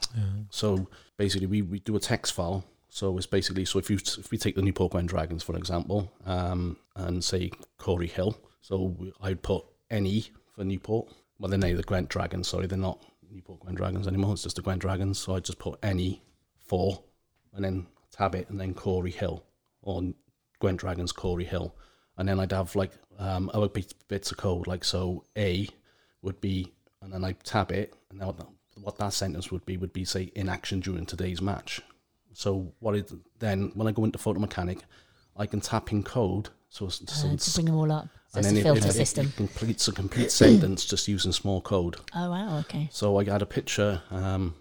So 0.51 0.89
basically, 1.19 1.47
we, 1.47 1.63
we 1.63 1.79
do 1.81 1.97
a 1.97 2.01
text 2.01 2.33
file. 2.33 2.65
So 2.89 3.17
it's 3.17 3.27
basically 3.27 3.65
so 3.65 3.79
if 3.79 3.89
you 3.89 3.97
if 3.97 4.31
we 4.31 4.37
take 4.37 4.55
the 4.55 4.63
Newport 4.63 4.93
Gwent 4.93 5.09
Dragons 5.09 5.43
for 5.43 5.57
example, 5.57 6.13
um, 6.27 6.77
and 6.95 7.25
say 7.25 7.51
Cory 7.79 8.07
Hill, 8.07 8.37
so 8.61 8.95
I'd 9.23 9.43
put 9.43 9.65
NE 9.91 10.27
for 10.55 10.65
Newport. 10.65 11.11
Well, 11.39 11.49
they're 11.49 11.59
now 11.59 11.75
the 11.75 11.83
Gwent 11.83 12.11
Dragons. 12.11 12.49
Sorry, 12.49 12.67
they're 12.67 12.79
not 12.79 13.03
Newport 13.31 13.61
Gwent 13.61 13.79
Dragons 13.79 14.07
anymore. 14.07 14.35
It's 14.35 14.43
just 14.43 14.57
the 14.57 14.63
Gwent 14.63 14.83
Dragons. 14.83 15.19
So 15.19 15.35
I'd 15.37 15.45
just 15.45 15.59
put 15.59 15.83
NE 15.83 16.21
for, 16.59 17.03
and 17.55 17.65
then 17.65 17.87
tab 18.11 18.35
it, 18.35 18.51
and 18.51 18.61
then 18.61 18.75
Cory 18.75 19.11
Hill 19.11 19.43
or 19.81 20.03
Gwent 20.61 20.79
Dragons 20.81 21.13
Cory 21.13 21.45
Hill, 21.45 21.75
and 22.19 22.29
then 22.29 22.39
I'd 22.39 22.53
have 22.53 22.77
like 22.77 22.93
um, 23.19 23.51
other 23.55 23.69
bits 24.09 24.31
of 24.31 24.37
code 24.37 24.67
like 24.67 24.85
so 24.85 25.25
A 25.37 25.67
would 26.23 26.41
be, 26.41 26.73
and 27.01 27.13
then 27.13 27.25
I 27.25 27.33
tab 27.45 27.71
it, 27.73 27.95
and 28.11 28.21
then 28.21 28.33
what, 28.81 28.97
that 28.99 29.13
sentence 29.13 29.51
would 29.51 29.65
be 29.67 29.77
would 29.77 29.93
be 29.93 30.05
say 30.05 30.31
in 30.35 30.49
action 30.49 30.81
during 30.81 31.07
today's 31.07 31.43
match. 31.43 31.81
So 32.33 32.73
what 32.81 32.95
it 32.97 33.13
then 33.39 33.71
when 33.75 33.87
I 33.89 33.93
go 33.93 34.05
into 34.05 34.19
Photo 34.19 34.41
Mechanic, 34.41 34.79
I 35.37 35.47
can 35.47 35.61
tap 35.61 35.93
in 35.93 36.03
code. 36.03 36.49
So, 36.71 36.87
it's- 36.87 37.15
so 37.21 37.29
Uh, 37.29 37.37
to 37.37 37.51
bring 37.55 37.67
them 37.67 37.77
all 37.77 37.93
up. 37.93 38.09
So 38.29 38.39
and 38.39 38.47
then 38.47 38.57
a 38.57 38.61
it, 38.61 38.63
filter 38.63 38.81
it, 38.81 38.87
it, 38.87 38.93
system. 38.95 39.27
it 39.27 39.37
completes 39.37 39.89
a 39.89 39.93
complete 39.93 40.33
sentence 40.33 40.87
just 40.87 41.07
using 41.07 41.33
small 41.33 41.61
code. 41.61 41.97
Oh 42.15 42.31
wow, 42.31 42.59
okay. 42.61 42.89
So 42.91 43.19
I 43.19 43.25
got 43.25 43.43
a 43.43 43.47
picture. 43.47 44.01
Um, 44.11 44.55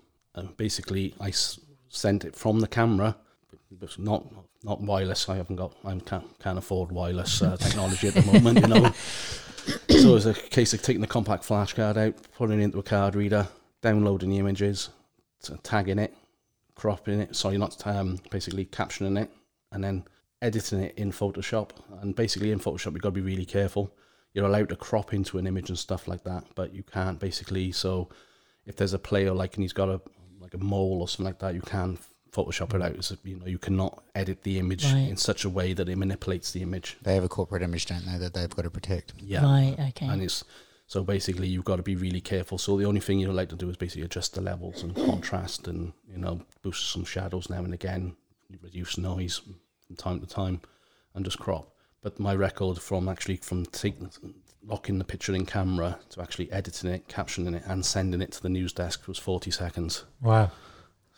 basically, 0.57 1.13
I 1.21 1.29
s- 1.29 1.59
sent 1.89 2.25
it 2.25 2.35
from 2.35 2.59
the 2.59 2.67
camera, 2.67 3.15
but 3.71 3.97
not 3.97 4.25
not 4.63 4.81
wireless. 4.81 5.29
I 5.29 5.37
haven't 5.37 5.55
got. 5.55 5.73
I 5.85 5.97
can't 5.99 6.27
can't 6.39 6.57
afford 6.57 6.91
wireless 6.91 7.41
uh, 7.41 7.55
technology 7.55 8.09
at 8.09 8.13
the 8.15 8.23
moment. 8.23 8.59
You 8.59 8.67
know. 8.67 8.91
so 9.89 10.15
it's 10.15 10.25
a 10.25 10.33
case 10.33 10.73
of 10.73 10.81
taking 10.81 11.01
the 11.01 11.07
compact 11.07 11.43
flash 11.43 11.73
card 11.73 11.97
out, 11.97 12.15
putting 12.37 12.59
it 12.59 12.63
into 12.63 12.79
a 12.79 12.83
card 12.83 13.15
reader, 13.15 13.47
downloading 13.81 14.29
the 14.29 14.39
images, 14.39 14.89
tagging 15.63 15.99
it, 15.99 16.15
cropping 16.75 17.21
it. 17.21 17.35
Sorry, 17.35 17.57
not 17.57 17.85
um, 17.85 18.19
basically 18.29 18.65
captioning 18.65 19.21
it, 19.21 19.31
and 19.71 19.83
then 19.83 20.03
editing 20.41 20.81
it 20.81 20.97
in 20.97 21.11
Photoshop. 21.11 21.71
And 22.01 22.15
basically, 22.15 22.51
in 22.51 22.59
Photoshop, 22.59 22.93
you've 22.93 23.01
got 23.01 23.09
to 23.09 23.11
be 23.11 23.21
really 23.21 23.45
careful. 23.45 23.93
You're 24.33 24.45
allowed 24.45 24.69
to 24.69 24.75
crop 24.75 25.13
into 25.13 25.37
an 25.37 25.47
image 25.47 25.69
and 25.69 25.77
stuff 25.77 26.07
like 26.07 26.23
that, 26.23 26.45
but 26.55 26.73
you 26.73 26.83
can't 26.83 27.19
basically. 27.19 27.71
So, 27.71 28.09
if 28.65 28.75
there's 28.75 28.93
a 28.93 28.99
player 28.99 29.33
like 29.33 29.55
and 29.55 29.63
he's 29.63 29.73
got 29.73 29.89
a 29.89 30.01
like 30.39 30.53
a 30.53 30.57
mole 30.57 31.01
or 31.01 31.07
something 31.07 31.25
like 31.25 31.39
that, 31.39 31.53
you 31.53 31.61
can 31.61 31.97
Photoshop 32.33 32.73
it 32.73 32.81
out. 32.81 32.91
It's, 32.95 33.13
you 33.23 33.35
know, 33.37 33.45
you 33.45 33.57
cannot 33.57 34.03
edit 34.15 34.43
the 34.43 34.57
image 34.57 34.85
Right. 34.85 35.09
in 35.09 35.17
such 35.17 35.43
a 35.43 35.49
way 35.49 35.73
that 35.73 35.89
it 35.89 35.97
manipulates 35.97 36.51
the 36.51 36.61
image. 36.61 36.97
They 37.01 37.15
have 37.15 37.23
a 37.25 37.29
corporate 37.29 37.61
image, 37.61 37.87
don't 37.87 38.05
they, 38.05 38.17
that 38.17 38.33
they've 38.33 38.49
got 38.55 38.61
to 38.63 38.69
protect. 38.69 39.13
Yeah, 39.19 39.43
Right, 39.43 39.75
okay. 39.89 40.07
and 40.07 40.21
it's 40.21 40.43
so 40.87 41.03
basically 41.03 41.47
you've 41.47 41.65
got 41.65 41.77
to 41.77 41.83
be 41.83 41.95
really 41.95 42.21
careful. 42.21 42.57
So 42.57 42.77
the 42.77 42.85
only 42.85 42.99
thing 43.01 43.19
you're 43.19 43.31
allowed 43.31 43.49
to 43.49 43.55
do 43.55 43.69
is 43.69 43.77
basically 43.77 44.03
adjust 44.03 44.33
the 44.35 44.41
levels 44.41 44.81
and 44.83 44.95
contrast, 44.95 45.67
and 45.67 45.93
you 46.09 46.17
know 46.17 46.41
boost 46.61 46.91
some 46.91 47.05
shadows 47.05 47.49
now 47.49 47.59
and 47.63 47.73
again, 47.73 48.15
reduce 48.61 48.97
noise 48.97 49.41
from 49.87 49.95
time 49.97 50.19
to 50.21 50.25
time, 50.27 50.61
and 51.15 51.25
just 51.25 51.39
crop. 51.39 51.73
But 52.01 52.19
my 52.19 52.33
record 52.35 52.79
from 52.79 53.07
actually 53.09 53.37
from 53.37 53.65
taking 53.67 54.09
locking 54.67 54.99
the 54.99 55.03
picture 55.05 55.33
in 55.33 55.45
camera 55.45 55.97
to 56.11 56.21
actually 56.21 56.51
editing 56.51 56.89
it, 56.91 57.07
captioning 57.07 57.55
it, 57.55 57.63
and 57.65 57.85
sending 57.85 58.21
it 58.21 58.31
to 58.33 58.41
the 58.41 58.49
news 58.49 58.71
desk 58.73 59.07
was 59.07 59.17
40 59.17 59.49
seconds. 59.51 60.03
Wow. 60.21 60.51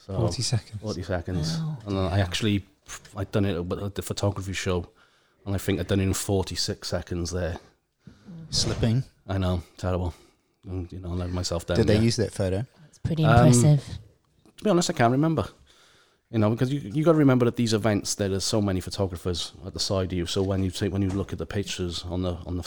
So 0.05 0.15
40 0.17 0.41
seconds. 0.41 0.81
40 0.81 1.03
seconds. 1.03 1.57
Wow. 1.60 1.77
And 1.88 1.98
then 1.98 2.03
I 2.05 2.19
actually, 2.19 2.65
I'd 3.15 3.31
done 3.31 3.45
it 3.45 3.55
at 3.57 3.95
the 3.95 4.01
photography 4.01 4.53
show, 4.53 4.88
and 5.45 5.55
I 5.55 5.57
think 5.57 5.79
I'd 5.79 5.88
done 5.88 6.00
it 6.00 6.03
in 6.03 6.13
46 6.13 6.88
seconds 6.88 7.31
there. 7.31 7.57
Slipping. 8.50 9.03
I 9.27 9.38
know, 9.38 9.63
terrible. 9.77 10.13
And, 10.67 10.91
you 10.91 11.00
know, 11.00 11.12
I 11.12 11.15
let 11.15 11.31
myself 11.31 11.65
down. 11.65 11.77
Did 11.77 11.88
they 11.88 11.95
there. 11.95 12.03
use 12.03 12.15
that 12.17 12.31
photo? 12.33 12.65
It's 12.89 13.00
pretty 13.00 13.24
Um, 13.25 13.48
impressive. 13.48 13.83
To 14.57 14.63
be 14.63 14.69
honest, 14.69 14.89
I 14.89 14.93
can't 14.93 15.12
remember. 15.12 15.48
You 16.31 16.39
know, 16.39 16.50
because 16.50 16.74
you 16.74 16.79
you 16.79 17.03
got 17.03 17.12
to 17.12 17.17
remember 17.19 17.45
at 17.45 17.55
these 17.57 17.74
events 17.74 18.15
there 18.15 18.31
are 18.31 18.39
so 18.39 18.60
many 18.62 18.79
photographers 18.79 19.53
at 19.67 19.74
the 19.74 19.79
side 19.79 20.07
of 20.12 20.13
you. 20.13 20.25
So 20.25 20.41
when 20.41 20.63
you 20.63 20.72
take 20.72 20.91
when 20.91 21.01
you 21.03 21.10
look 21.10 21.31
at 21.31 21.38
the 21.38 21.45
pictures 21.45 22.03
on 22.10 22.24
the 22.24 22.38
on 22.48 22.57
the 22.57 22.63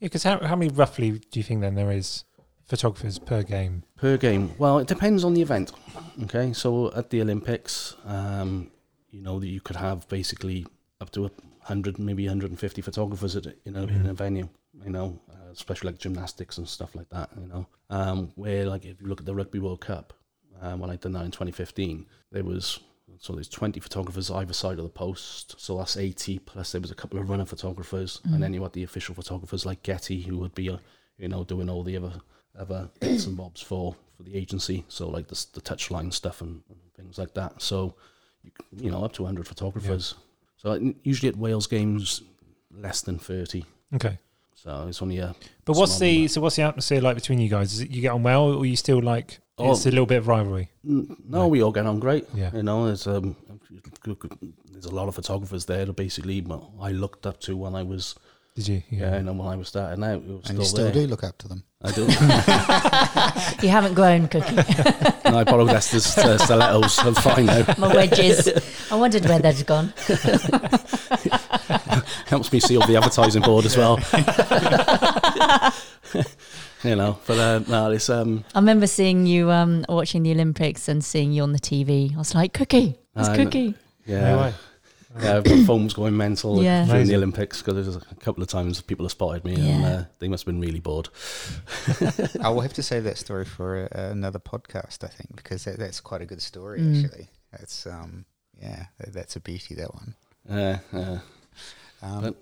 Yeah, 0.00 0.06
because 0.06 0.24
how, 0.24 0.38
how 0.40 0.56
many 0.56 0.70
roughly 0.72 1.10
do 1.30 1.38
you 1.38 1.44
think 1.44 1.60
then 1.60 1.76
there 1.76 1.92
is 1.92 2.24
photographers 2.66 3.18
per 3.18 3.42
game? 3.42 3.82
per 3.96 4.16
game, 4.16 4.52
well, 4.58 4.78
it 4.78 4.86
depends 4.88 5.24
on 5.24 5.34
the 5.34 5.42
event. 5.42 5.72
Okay, 6.24 6.52
so 6.52 6.92
at 6.94 7.10
the 7.10 7.20
Olympics, 7.22 7.96
um, 8.04 8.70
you 9.10 9.20
know 9.22 9.38
that 9.40 9.48
you 9.48 9.60
could 9.60 9.76
have 9.76 10.08
basically 10.08 10.66
up 11.00 11.10
to 11.12 11.26
a 11.26 11.30
hundred, 11.60 11.98
maybe 11.98 12.24
150 12.26 12.82
photographers 12.82 13.36
at 13.36 13.46
a- 13.46 13.54
in 13.64 13.76
a, 13.76 13.82
in 13.84 14.06
a 14.06 14.14
venue. 14.14 14.48
You 14.84 14.90
know, 14.90 15.20
uh, 15.30 15.50
especially 15.52 15.90
like 15.92 15.98
gymnastics 15.98 16.58
and 16.58 16.68
stuff 16.68 16.94
like 16.94 17.08
that. 17.10 17.30
You 17.40 17.46
know, 17.46 17.66
um, 17.90 18.32
where 18.34 18.66
like 18.66 18.84
if 18.84 19.00
you 19.00 19.06
look 19.06 19.20
at 19.20 19.26
the 19.26 19.34
Rugby 19.34 19.58
World 19.60 19.80
Cup, 19.80 20.12
um, 20.60 20.80
when 20.80 20.90
I 20.90 20.96
done 20.96 21.12
that 21.12 21.24
in 21.24 21.30
2015, 21.30 22.06
there 22.32 22.44
was 22.44 22.80
so 23.18 23.32
there's 23.32 23.48
20 23.48 23.78
photographers 23.80 24.30
either 24.30 24.52
side 24.52 24.78
of 24.78 24.84
the 24.84 24.90
post. 24.90 25.54
So 25.58 25.78
that's 25.78 25.96
80 25.96 26.40
plus 26.40 26.72
there 26.72 26.80
was 26.80 26.90
a 26.90 26.94
couple 26.96 27.18
of 27.18 27.30
runner 27.30 27.44
photographers, 27.46 28.20
and 28.24 28.42
then 28.42 28.52
you 28.52 28.62
had 28.62 28.72
the 28.72 28.82
official 28.82 29.14
photographers 29.14 29.64
like 29.64 29.82
Getty, 29.84 30.22
who 30.22 30.38
would 30.38 30.54
be, 30.54 30.68
uh, 30.68 30.78
you 31.16 31.28
know, 31.28 31.44
doing 31.44 31.70
all 31.70 31.84
the 31.84 31.96
other 31.96 32.12
other 32.58 32.88
bits 33.00 33.26
and 33.26 33.36
bobs 33.36 33.60
for 33.60 33.94
for 34.16 34.22
the 34.22 34.36
agency. 34.36 34.84
So 34.88 35.08
like 35.08 35.28
the 35.28 35.44
the 35.54 35.60
touchline 35.60 36.12
stuff 36.12 36.40
and, 36.40 36.62
and 36.68 36.78
things 36.96 37.18
like 37.18 37.34
that. 37.34 37.60
So 37.62 37.94
you, 38.42 38.50
you 38.76 38.90
know 38.90 39.04
up 39.04 39.12
to 39.14 39.22
100 39.22 39.46
photographers. 39.46 40.14
So 40.56 40.70
like, 40.72 40.96
usually 41.02 41.28
at 41.28 41.36
Wales 41.36 41.66
games, 41.66 42.22
less 42.70 43.02
than 43.02 43.18
30. 43.18 43.64
Okay. 43.94 44.18
So 44.54 44.86
it's 44.88 45.02
only 45.02 45.18
a 45.18 45.34
But 45.64 45.76
what's 45.76 45.98
the 45.98 46.14
number. 46.18 46.28
so 46.28 46.40
what's 46.40 46.56
the 46.56 46.62
atmosphere 46.62 47.00
like 47.00 47.16
between 47.16 47.38
you 47.40 47.50
guys? 47.50 47.72
Is 47.74 47.80
it 47.80 47.90
you 47.90 48.00
get 48.00 48.12
on 48.12 48.22
well, 48.22 48.44
or 48.54 48.64
you 48.66 48.76
still 48.76 49.00
like 49.02 49.40
Oh. 49.56 49.70
it's 49.72 49.86
a 49.86 49.90
little 49.90 50.06
bit 50.06 50.18
of 50.18 50.26
rivalry? 50.28 50.68
N- 50.88 51.16
No, 51.28 51.46
we 51.48 51.62
all 51.62 51.70
get 51.70 51.86
on 51.86 52.00
great. 52.00 52.26
Yeah. 52.34 52.50
You 52.54 52.62
know, 52.64 52.86
there's 52.86 53.06
um, 53.06 53.36
good- 54.00 54.18
good- 54.18 54.52
there's 54.72 54.86
a 54.86 54.94
lot 54.94 55.06
of 55.06 55.14
photographers 55.14 55.64
there 55.66 55.84
that 55.84 55.92
basically 55.92 56.40
well, 56.40 56.72
I 56.80 56.90
looked 56.92 57.24
up 57.26 57.38
to 57.40 57.56
when 57.56 57.74
I 57.76 57.82
was 57.84 58.14
Did 58.56 58.66
you? 58.68 58.82
yeah, 58.90 59.18
you 59.18 59.22
know, 59.22 59.32
when 59.32 59.46
I 59.46 59.54
was 59.56 59.68
starting 59.68 60.02
out. 60.02 60.22
It 60.22 60.26
was 60.28 60.36
And 60.36 60.44
still 60.46 60.58
you 60.60 60.64
still 60.64 60.84
there. 60.84 60.92
do 60.94 61.06
look 61.06 61.22
up 61.24 61.38
to 61.38 61.48
them. 61.48 61.62
I 61.84 61.90
don't. 61.92 62.08
You 63.62 63.68
haven't 63.70 63.94
grown, 63.94 64.26
Cookie. 64.28 64.56
no, 64.56 64.64
I 65.38 65.44
borrowed 65.44 65.70
Esther's 65.70 66.16
uh, 66.18 66.36
stilettos. 66.38 66.98
I'm 66.98 67.14
fine 67.14 67.46
now. 67.46 67.64
My 67.78 67.94
wedges. 67.94 68.48
I 68.90 68.96
wondered 68.96 69.24
where 69.26 69.38
they'd 69.38 69.64
gone. 69.66 69.92
Helps 72.26 72.52
me 72.52 72.60
see 72.60 72.76
all 72.76 72.86
the 72.86 72.96
advertising 72.96 73.42
board 73.42 73.64
as 73.64 73.76
well. 73.76 73.98
you 76.84 76.96
know, 76.96 77.18
but 77.26 77.38
uh, 77.38 77.60
no, 77.68 77.90
it's 77.90 78.10
um, 78.10 78.44
I 78.54 78.58
remember 78.58 78.86
seeing 78.86 79.26
you 79.26 79.50
um, 79.50 79.84
watching 79.88 80.22
the 80.22 80.32
Olympics 80.32 80.88
and 80.88 81.02
seeing 81.04 81.32
you 81.32 81.42
on 81.42 81.52
the 81.52 81.58
TV. 81.60 82.14
I 82.14 82.18
was 82.18 82.34
like, 82.34 82.52
Cookie, 82.52 82.96
it's 83.16 83.28
I. 83.28 83.36
Cookie. 83.36 83.74
yeah. 84.06 84.20
No 84.20 84.36
way. 84.38 84.54
Yeah, 85.20 85.36
I've 85.36 85.44
got 85.44 85.64
phones 85.66 85.94
going 85.94 86.16
mental 86.16 86.62
Yeah. 86.62 86.84
during 86.86 87.06
the 87.06 87.14
Olympics 87.16 87.62
because 87.62 87.74
there's 87.86 87.96
a 87.96 88.14
couple 88.16 88.42
of 88.42 88.48
times 88.48 88.80
people 88.80 89.04
have 89.04 89.12
spotted 89.12 89.44
me 89.44 89.54
and 89.70 89.84
uh, 89.84 90.04
they 90.18 90.28
must 90.28 90.44
have 90.44 90.52
been 90.52 90.60
really 90.60 90.80
bored. 90.80 91.08
I 92.40 92.48
will 92.48 92.60
have 92.62 92.72
to 92.74 92.82
save 92.82 93.04
that 93.04 93.18
story 93.18 93.44
for 93.44 93.88
uh, 93.94 94.10
another 94.10 94.38
podcast, 94.40 95.04
I 95.04 95.08
think, 95.08 95.36
because 95.36 95.64
that, 95.64 95.78
that's 95.78 96.00
quite 96.00 96.20
a 96.22 96.26
good 96.26 96.42
story, 96.42 96.80
Mm. 96.80 97.04
actually. 97.04 97.28
That's, 97.52 97.86
um, 97.86 98.24
yeah, 98.60 98.86
that, 98.98 99.12
that's 99.12 99.36
a 99.36 99.40
beauty, 99.40 99.74
that 99.76 99.94
one. 99.94 100.14
Uh, 100.50 100.78
uh, 100.92 101.18
Um, 102.02 102.22
But- 102.22 102.36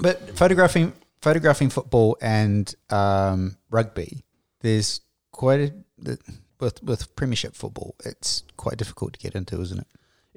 but 0.00 0.36
photographing, 0.38 0.92
photographing 1.22 1.70
football 1.70 2.16
and 2.20 2.72
um, 2.90 3.56
rugby, 3.70 4.24
there's 4.60 5.00
quite 5.32 5.60
a, 5.60 5.72
the, 5.98 6.18
with, 6.60 6.82
with 6.82 7.14
Premiership 7.16 7.54
football, 7.54 7.94
it's 8.04 8.42
quite 8.56 8.76
difficult 8.76 9.12
to 9.14 9.18
get 9.18 9.34
into, 9.34 9.60
isn't 9.60 9.80
it? 9.80 9.86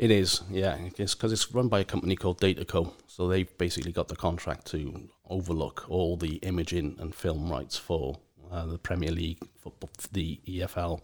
It 0.02 0.10
is, 0.10 0.42
yeah. 0.50 0.80
It's 0.98 1.14
because 1.14 1.32
it's 1.32 1.54
run 1.54 1.68
by 1.68 1.82
a 1.82 1.84
company 1.84 2.16
called 2.16 2.42
Dataco. 2.42 2.92
So 3.06 3.28
they've 3.28 3.56
basically 3.60 3.92
got 3.92 4.08
the 4.08 4.16
contract 4.16 4.66
to 4.72 5.08
overlook 5.30 5.86
all 5.90 6.18
the 6.18 6.38
imaging 6.38 6.96
and 6.98 7.14
film 7.14 7.52
rights 7.52 7.78
for 7.78 8.18
uh, 8.52 8.66
the 8.66 8.80
Premier 8.80 9.12
League, 9.12 9.38
football, 9.60 9.92
the 10.12 10.40
EFL, 10.48 11.02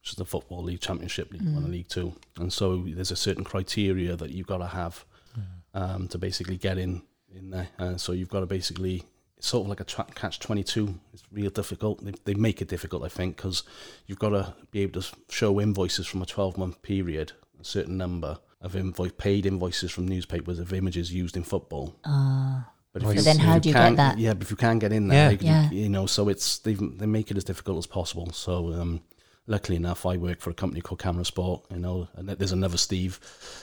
which 0.00 0.10
is 0.10 0.16
the 0.16 0.24
Football 0.24 0.64
League 0.64 0.80
Championship, 0.80 1.32
League 1.32 1.44
One 1.44 1.62
and 1.62 1.70
League 1.70 1.88
Two. 1.88 2.16
And 2.36 2.52
so 2.52 2.78
there's 2.78 3.12
a 3.12 3.16
certain 3.16 3.44
criteria 3.44 4.16
that 4.16 4.32
you've 4.32 4.48
got 4.48 4.58
to 4.58 4.66
have 4.66 5.04
um, 5.72 6.08
to 6.08 6.18
basically 6.18 6.56
get 6.56 6.76
in 6.76 7.02
in 7.32 7.50
there. 7.50 7.68
And 7.78 8.00
so 8.00 8.10
you've 8.10 8.30
got 8.30 8.40
to 8.40 8.46
basically 8.46 9.04
it's 9.36 9.46
sort 9.46 9.62
of 9.66 9.68
like 9.68 9.80
a 9.80 9.84
tra- 9.84 10.06
catch 10.16 10.40
twenty 10.40 10.64
two. 10.64 10.98
It's 11.12 11.22
real 11.30 11.50
difficult. 11.50 12.04
They, 12.04 12.14
they 12.24 12.34
make 12.34 12.60
it 12.60 12.66
difficult, 12.66 13.04
I 13.04 13.08
think, 13.08 13.36
because 13.36 13.62
you've 14.08 14.18
got 14.18 14.30
to 14.30 14.54
be 14.72 14.80
able 14.80 15.00
to 15.00 15.08
show 15.30 15.60
invoices 15.60 16.08
from 16.08 16.20
a 16.20 16.26
twelve 16.26 16.58
month 16.58 16.82
period, 16.82 17.30
a 17.64 17.66
certain 17.66 17.96
number 17.96 18.38
of 18.60 18.76
invoice 18.76 19.12
paid 19.12 19.46
invoices 19.46 19.90
from 19.90 20.06
newspapers 20.06 20.58
of 20.58 20.72
images 20.72 21.12
used 21.12 21.36
in 21.36 21.42
football. 21.42 21.94
Ah, 22.04 22.70
But 22.92 23.02
Well, 23.02 23.12
you- 23.14 23.20
So 23.20 23.24
then 23.24 23.36
if 23.40 23.42
how 23.42 23.58
do 23.58 23.68
you 23.68 23.74
get 23.74 23.96
that? 23.96 24.18
Yeah, 24.18 24.34
but 24.34 24.42
if 24.42 24.50
you 24.52 24.56
can 24.56 24.78
get 24.78 24.92
in 24.92 25.08
there, 25.08 25.32
Yeah. 25.32 25.36
they, 25.36 25.44
Yeah. 25.46 25.70
you 25.70 25.88
know, 25.88 26.06
so 26.06 26.28
it's 26.28 26.58
they 26.58 26.74
they 26.74 27.06
make 27.06 27.28
it 27.32 27.36
as 27.36 27.42
difficult 27.42 27.78
as 27.78 27.86
possible. 27.88 28.30
So 28.32 28.72
um, 28.72 29.00
luckily 29.48 29.74
enough, 29.76 30.06
I 30.06 30.16
work 30.16 30.40
for 30.40 30.50
a 30.50 30.54
company 30.54 30.80
called 30.80 31.00
Camera 31.00 31.24
Sport. 31.24 31.64
You 31.72 31.80
know, 31.80 32.06
and 32.14 32.28
there's 32.28 32.52
another 32.52 32.76
Steve, 32.78 33.18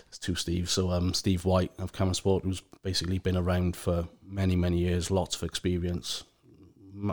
there's 0.09 0.19
two 0.19 0.35
Steve. 0.35 0.69
So 0.69 0.91
um, 0.91 1.13
Steve 1.13 1.45
White 1.45 1.71
of 1.79 1.93
Camera 1.93 2.13
Sport, 2.15 2.43
who's 2.43 2.61
basically 2.83 3.19
been 3.19 3.37
around 3.37 3.77
for 3.77 4.09
many 4.21 4.55
many 4.57 4.79
years, 4.79 5.09
lots 5.09 5.35
of 5.37 5.43
experience. 5.43 6.23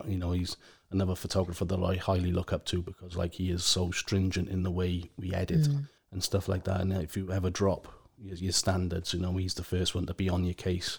You 0.09 0.19
know, 0.19 0.33
he's 0.33 0.57
another 0.91 1.15
photographer 1.15 1.65
that 1.67 1.79
I 1.93 1.95
highly 1.97 2.33
look 2.33 2.53
up 2.53 2.65
to 2.67 2.83
because 2.83 3.15
like 3.17 3.35
he 3.35 3.51
is 3.53 3.63
so 3.65 3.93
stringent 3.93 4.49
in 4.49 4.65
the 4.65 4.73
way 4.73 4.93
we 5.17 5.33
edit 5.33 5.69
and 6.13 6.23
stuff 6.23 6.49
like 6.49 6.65
that. 6.65 6.81
And 6.81 6.93
if 6.93 7.17
you 7.17 7.31
ever 7.33 7.51
drop 7.51 7.89
your, 8.19 8.37
your 8.37 8.53
standards, 8.53 9.13
you 9.15 9.21
know, 9.21 9.37
he's 9.37 9.55
the 9.55 9.63
first 9.65 9.95
one 9.95 10.07
to 10.07 10.15
be 10.15 10.29
on 10.29 10.45
your 10.45 10.55
case 10.55 10.99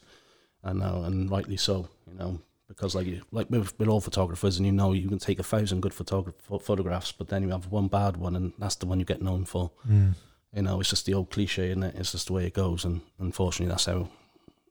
and 0.63 0.81
uh, 0.83 1.01
and 1.05 1.29
rightly 1.31 1.57
so, 1.57 1.87
you 2.07 2.17
know, 2.17 2.39
because 2.67 2.93
like 2.95 3.07
you- 3.07 3.23
like 3.31 3.49
with, 3.49 3.77
with 3.79 3.87
all 3.87 4.01
photographers, 4.01 4.57
and 4.57 4.65
you 4.65 4.71
know, 4.71 4.91
you 4.93 5.07
can 5.07 5.19
take 5.19 5.39
a 5.39 5.43
thousand 5.43 5.81
good 5.81 5.93
photog- 5.93 6.33
photographs, 6.61 7.11
but 7.11 7.29
then 7.29 7.43
you 7.43 7.49
have 7.49 7.67
one 7.71 7.87
bad 7.87 8.17
one, 8.17 8.35
and 8.35 8.53
that's 8.59 8.75
the 8.75 8.85
one 8.85 8.99
you 8.99 9.05
get 9.05 9.21
known 9.21 9.45
for. 9.45 9.71
Mm. 9.89 10.15
You 10.53 10.61
know, 10.63 10.79
it's 10.79 10.89
just 10.89 11.05
the 11.05 11.13
old 11.13 11.29
cliche, 11.29 11.71
and 11.71 11.83
it? 11.83 11.95
It's 11.95 12.11
just 12.11 12.27
the 12.27 12.33
way 12.33 12.45
it 12.45 12.53
goes, 12.53 12.83
and 12.85 13.01
unfortunately, 13.19 13.71
that's 13.71 13.85
how 13.85 14.09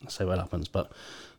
that's 0.02 0.16
how 0.18 0.30
it 0.30 0.38
happens. 0.38 0.68
But 0.68 0.92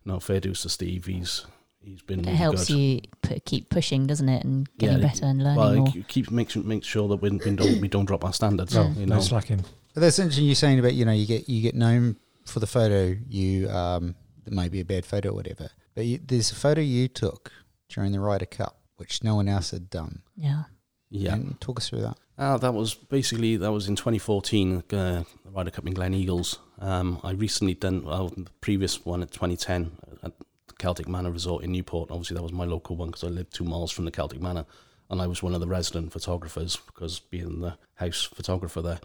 no, 0.05 0.19
fair 0.19 0.39
dues 0.39 0.61
to 0.63 0.69
Steve. 0.69 1.05
He's 1.05 1.45
he's 1.81 2.01
been 2.01 2.19
it 2.19 2.25
really 2.25 2.37
helps 2.37 2.67
good. 2.67 2.77
you 2.77 3.01
pu- 3.21 3.39
keep 3.45 3.69
pushing, 3.69 4.05
doesn't 4.07 4.29
it? 4.29 4.43
And 4.43 4.67
getting 4.77 4.97
Yeah, 4.99 5.07
better 5.07 5.25
and 5.25 5.43
learning 5.43 5.57
Well, 5.59 5.75
more. 5.75 5.87
it 5.95 6.07
keep 6.07 6.31
make 6.31 6.49
sure, 6.49 6.63
sure 6.81 7.07
that 7.09 7.17
we, 7.17 7.29
we 7.31 7.55
don't 7.55 7.81
we 7.81 7.87
don't 7.87 8.05
drop 8.05 8.23
our 8.25 8.33
standards. 8.33 8.73
No, 8.75 8.89
you 8.97 9.05
no 9.05 9.15
know, 9.15 9.21
slacking. 9.21 9.63
But 9.93 10.01
that's 10.01 10.19
interesting. 10.19 10.45
You're 10.45 10.55
saying 10.55 10.79
about 10.79 10.93
you 10.93 11.05
know 11.05 11.11
you 11.11 11.25
get 11.25 11.47
you 11.49 11.61
get 11.61 11.75
known 11.75 12.17
for 12.45 12.59
the 12.59 12.67
photo 12.67 13.15
you 13.27 13.69
um 13.69 14.15
that 14.45 14.53
may 14.53 14.69
be 14.69 14.79
a 14.79 14.85
bad 14.85 15.05
photo 15.05 15.29
or 15.29 15.33
whatever, 15.35 15.69
but 15.95 16.05
you, 16.05 16.19
there's 16.25 16.51
a 16.51 16.55
photo 16.55 16.81
you 16.81 17.07
took 17.07 17.51
during 17.89 18.11
the 18.11 18.19
Ryder 18.19 18.45
Cup 18.45 18.77
which 18.97 19.23
no 19.23 19.35
one 19.35 19.47
else 19.47 19.71
had 19.71 19.89
done. 19.89 20.21
yeah. 20.35 20.63
yeah. 21.09 21.31
Can 21.31 21.45
you 21.47 21.57
talk 21.61 21.79
us 21.79 21.87
through 21.89 22.01
that. 22.01 22.17
Uh, 22.37 22.57
that 22.57 22.73
was 22.73 22.93
basically 22.93 23.57
that 23.57 23.71
was 23.71 23.87
in 23.89 23.95
2014, 23.97 24.77
uh, 24.77 24.81
the 24.91 25.25
Ryder 25.45 25.71
Cup 25.71 25.85
in 25.87 25.93
Gleneagles. 25.93 26.57
Um, 26.79 27.19
I 27.23 27.31
recently 27.31 27.73
done 27.73 28.03
well, 28.05 28.29
the 28.29 28.47
previous 28.61 29.03
one 29.05 29.21
at 29.21 29.31
2010 29.31 29.91
at 30.23 30.37
the 30.39 30.45
Celtic 30.79 31.07
Manor 31.07 31.31
Resort 31.31 31.63
in 31.63 31.71
Newport. 31.71 32.09
Obviously, 32.09 32.35
that 32.35 32.43
was 32.43 32.51
my 32.51 32.65
local 32.65 32.95
one 32.95 33.09
because 33.09 33.23
I 33.23 33.27
lived 33.27 33.53
two 33.53 33.63
miles 33.63 33.91
from 33.91 34.05
the 34.05 34.11
Celtic 34.11 34.41
Manor, 34.41 34.65
and 35.09 35.21
I 35.21 35.27
was 35.27 35.43
one 35.43 35.53
of 35.53 35.61
the 35.61 35.67
resident 35.67 36.11
photographers 36.11 36.77
because 36.77 37.19
being 37.19 37.61
the 37.61 37.77
house 37.95 38.23
photographer 38.23 38.81
there. 38.81 38.99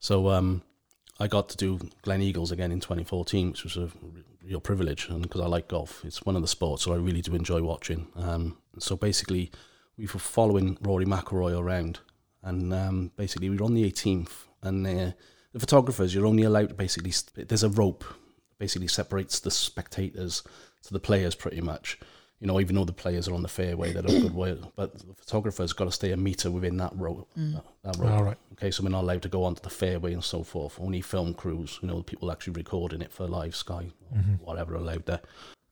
So 0.00 0.28
um, 0.28 0.62
I 1.18 1.26
got 1.26 1.48
to 1.50 1.56
do 1.56 1.78
Gleneagles 2.04 2.52
again 2.52 2.72
in 2.72 2.80
2014, 2.80 3.52
which 3.52 3.64
was 3.64 3.76
a 3.76 3.90
real 4.44 4.60
privilege, 4.60 5.08
and 5.08 5.22
because 5.22 5.40
I 5.40 5.46
like 5.46 5.68
golf, 5.68 6.04
it's 6.04 6.22
one 6.22 6.36
of 6.36 6.42
the 6.42 6.48
sports 6.48 6.82
so 6.82 6.92
I 6.92 6.96
really 6.96 7.22
do 7.22 7.34
enjoy 7.34 7.62
watching. 7.62 8.08
Um, 8.14 8.58
so 8.78 8.96
basically, 8.96 9.50
we 9.96 10.04
were 10.06 10.20
following 10.20 10.78
Rory 10.80 11.06
McIlroy 11.06 11.58
around, 11.58 12.00
and 12.42 12.74
um, 12.74 13.12
basically 13.16 13.48
we 13.48 13.56
were 13.56 13.64
on 13.64 13.74
the 13.74 13.90
18th, 13.90 14.46
and 14.62 14.86
uh, 14.86 15.12
the 15.52 15.60
photographers 15.60 16.14
you're 16.14 16.26
only 16.26 16.42
allowed 16.42 16.68
to 16.70 16.74
basically 16.74 17.12
there's 17.44 17.62
a 17.62 17.68
rope 17.70 18.04
basically 18.58 18.88
separates 18.88 19.40
the 19.40 19.50
spectators 19.50 20.42
to 20.82 20.92
the 20.92 21.00
players 21.00 21.34
pretty 21.34 21.60
much. 21.60 21.98
You 22.40 22.46
know, 22.46 22.60
even 22.60 22.76
though 22.76 22.84
the 22.84 22.92
players 22.92 23.26
are 23.26 23.34
on 23.34 23.42
the 23.42 23.48
fairway, 23.48 23.92
they're 23.92 24.04
a 24.04 24.20
good 24.20 24.34
way, 24.34 24.56
but 24.76 24.96
the 24.96 25.14
photographer's 25.14 25.72
got 25.72 25.86
to 25.86 25.92
stay 25.92 26.12
a 26.12 26.16
meter 26.16 26.52
within 26.52 26.76
that 26.76 26.92
rope. 26.94 27.28
Uh, 27.36 27.40
mm. 27.40 27.54
That, 27.54 27.64
that 27.82 27.96
rope. 27.96 28.12
All 28.12 28.22
right. 28.22 28.36
Okay, 28.52 28.70
so 28.70 28.84
we're 28.84 28.90
not 28.90 29.02
allowed 29.02 29.22
to 29.22 29.28
go 29.28 29.42
onto 29.42 29.60
the 29.60 29.70
fairway 29.70 30.12
and 30.12 30.22
so 30.22 30.44
forth. 30.44 30.78
Only 30.80 31.00
film 31.00 31.34
crews, 31.34 31.80
you 31.82 31.88
know, 31.88 32.02
people 32.02 32.30
actually 32.30 32.52
recording 32.52 33.02
it 33.02 33.12
for 33.12 33.26
live 33.26 33.56
Sky, 33.56 33.90
or 34.12 34.18
whatever, 34.44 34.76
allowed 34.76 35.06
there. 35.06 35.20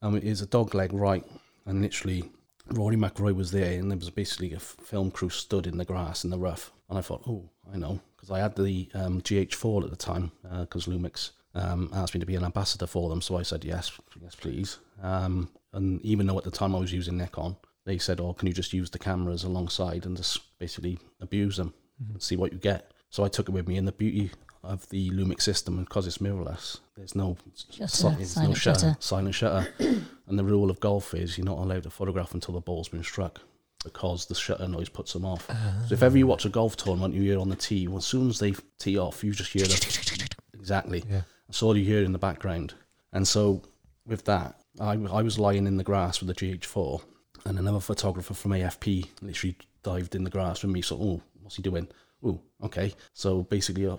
And 0.02 0.16
it 0.16 0.24
is 0.24 0.40
a 0.40 0.46
dog 0.46 0.74
leg 0.74 0.92
right, 0.92 1.24
and 1.66 1.82
literally 1.82 2.24
Rory 2.70 2.96
McIlroy 2.96 3.34
was 3.34 3.52
there, 3.52 3.78
and 3.78 3.90
there 3.90 3.98
was 3.98 4.10
basically 4.10 4.52
a 4.52 4.56
f- 4.56 4.76
film 4.82 5.10
crew 5.10 5.30
stood 5.30 5.66
in 5.66 5.78
the 5.78 5.84
grass 5.84 6.24
in 6.24 6.30
the 6.30 6.38
rough. 6.38 6.72
And 6.88 6.98
I 6.98 7.00
thought, 7.00 7.22
oh, 7.28 7.48
I 7.72 7.76
know, 7.76 8.00
because 8.16 8.30
I 8.30 8.40
had 8.40 8.56
the 8.56 8.88
um, 8.94 9.20
GH4 9.20 9.84
at 9.84 9.90
the 9.90 9.96
time, 9.96 10.32
uh, 10.50 10.60
because 10.62 10.86
Lumix 10.86 11.30
um, 11.56 11.90
asked 11.92 12.14
me 12.14 12.20
to 12.20 12.26
be 12.26 12.36
an 12.36 12.44
ambassador 12.44 12.86
for 12.86 13.08
them. 13.08 13.20
So 13.20 13.36
I 13.36 13.42
said, 13.42 13.64
yes, 13.64 13.90
yes, 14.20 14.34
please. 14.34 14.78
Um, 15.02 15.48
and 15.72 16.00
even 16.02 16.26
though 16.26 16.38
at 16.38 16.44
the 16.44 16.50
time 16.50 16.74
I 16.74 16.78
was 16.78 16.92
using 16.92 17.16
Nikon, 17.16 17.56
they 17.84 17.98
said, 17.98 18.20
oh, 18.20 18.32
can 18.32 18.46
you 18.48 18.54
just 18.54 18.72
use 18.72 18.90
the 18.90 18.98
cameras 18.98 19.44
alongside 19.44 20.06
and 20.06 20.16
just 20.16 20.58
basically 20.58 20.98
abuse 21.20 21.56
them 21.56 21.72
and 22.12 22.22
see 22.22 22.36
what 22.36 22.52
you 22.52 22.58
get? 22.58 22.92
So 23.10 23.24
I 23.24 23.28
took 23.28 23.48
it 23.48 23.52
with 23.52 23.68
me, 23.68 23.76
and 23.76 23.86
the 23.88 23.92
beauty 23.92 24.30
of 24.64 24.88
the 24.90 25.10
Lumix 25.10 25.42
system, 25.42 25.78
because 25.84 26.06
it's 26.06 26.18
mirrorless, 26.18 26.80
there's 26.96 27.14
no 27.14 27.36
Shutter, 27.70 27.86
si- 27.88 28.08
there's 28.16 28.36
no 28.36 28.42
silent 28.42 28.56
shutter, 28.56 28.78
shutter. 28.80 28.96
silent 29.00 29.34
shutter. 29.34 29.68
and 30.26 30.38
the 30.38 30.44
rule 30.44 30.70
of 30.70 30.80
golf 30.80 31.14
is 31.14 31.38
you're 31.38 31.44
not 31.44 31.58
allowed 31.58 31.84
to 31.84 31.90
photograph 31.90 32.34
until 32.34 32.54
the 32.54 32.60
ball's 32.60 32.88
been 32.88 33.04
struck 33.04 33.40
because 33.84 34.26
the 34.26 34.34
shutter 34.34 34.66
noise 34.66 34.88
puts 34.88 35.12
them 35.12 35.24
off. 35.24 35.46
So 35.86 35.94
if 35.94 36.02
ever 36.02 36.18
you 36.18 36.26
watch 36.26 36.44
a 36.44 36.48
golf 36.48 36.76
tournament, 36.76 37.14
you 37.14 37.22
hear 37.22 37.38
on 37.38 37.48
the 37.48 37.56
tee, 37.56 37.86
well, 37.86 37.98
as 37.98 38.04
soon 38.06 38.28
as 38.28 38.40
they 38.40 38.54
tee 38.80 38.98
off, 38.98 39.22
you 39.22 39.30
just 39.32 39.52
hear 39.52 39.62
the 39.64 40.28
exactly. 40.54 41.04
Yeah. 41.08 41.20
That's 41.48 41.62
all 41.62 41.76
you 41.76 41.84
hear 41.84 42.02
in 42.02 42.12
the 42.12 42.18
background. 42.18 42.74
And 43.12 43.26
so 43.26 43.62
with 44.06 44.24
that, 44.24 44.60
I, 44.80 44.92
I 44.92 45.22
was 45.22 45.38
lying 45.38 45.66
in 45.66 45.76
the 45.76 45.84
grass 45.84 46.20
with 46.20 46.28
the 46.28 46.34
GH4, 46.34 47.02
and 47.44 47.58
another 47.58 47.80
photographer 47.80 48.34
from 48.34 48.52
AFP 48.52 49.08
literally 49.22 49.56
dived 49.82 50.14
in 50.14 50.24
the 50.24 50.30
grass 50.30 50.62
with 50.62 50.72
me. 50.72 50.82
So, 50.82 50.96
oh, 50.96 51.22
what's 51.40 51.56
he 51.56 51.62
doing? 51.62 51.88
Oh, 52.24 52.40
okay. 52.62 52.94
So 53.12 53.42
basically, 53.44 53.86
uh, 53.86 53.96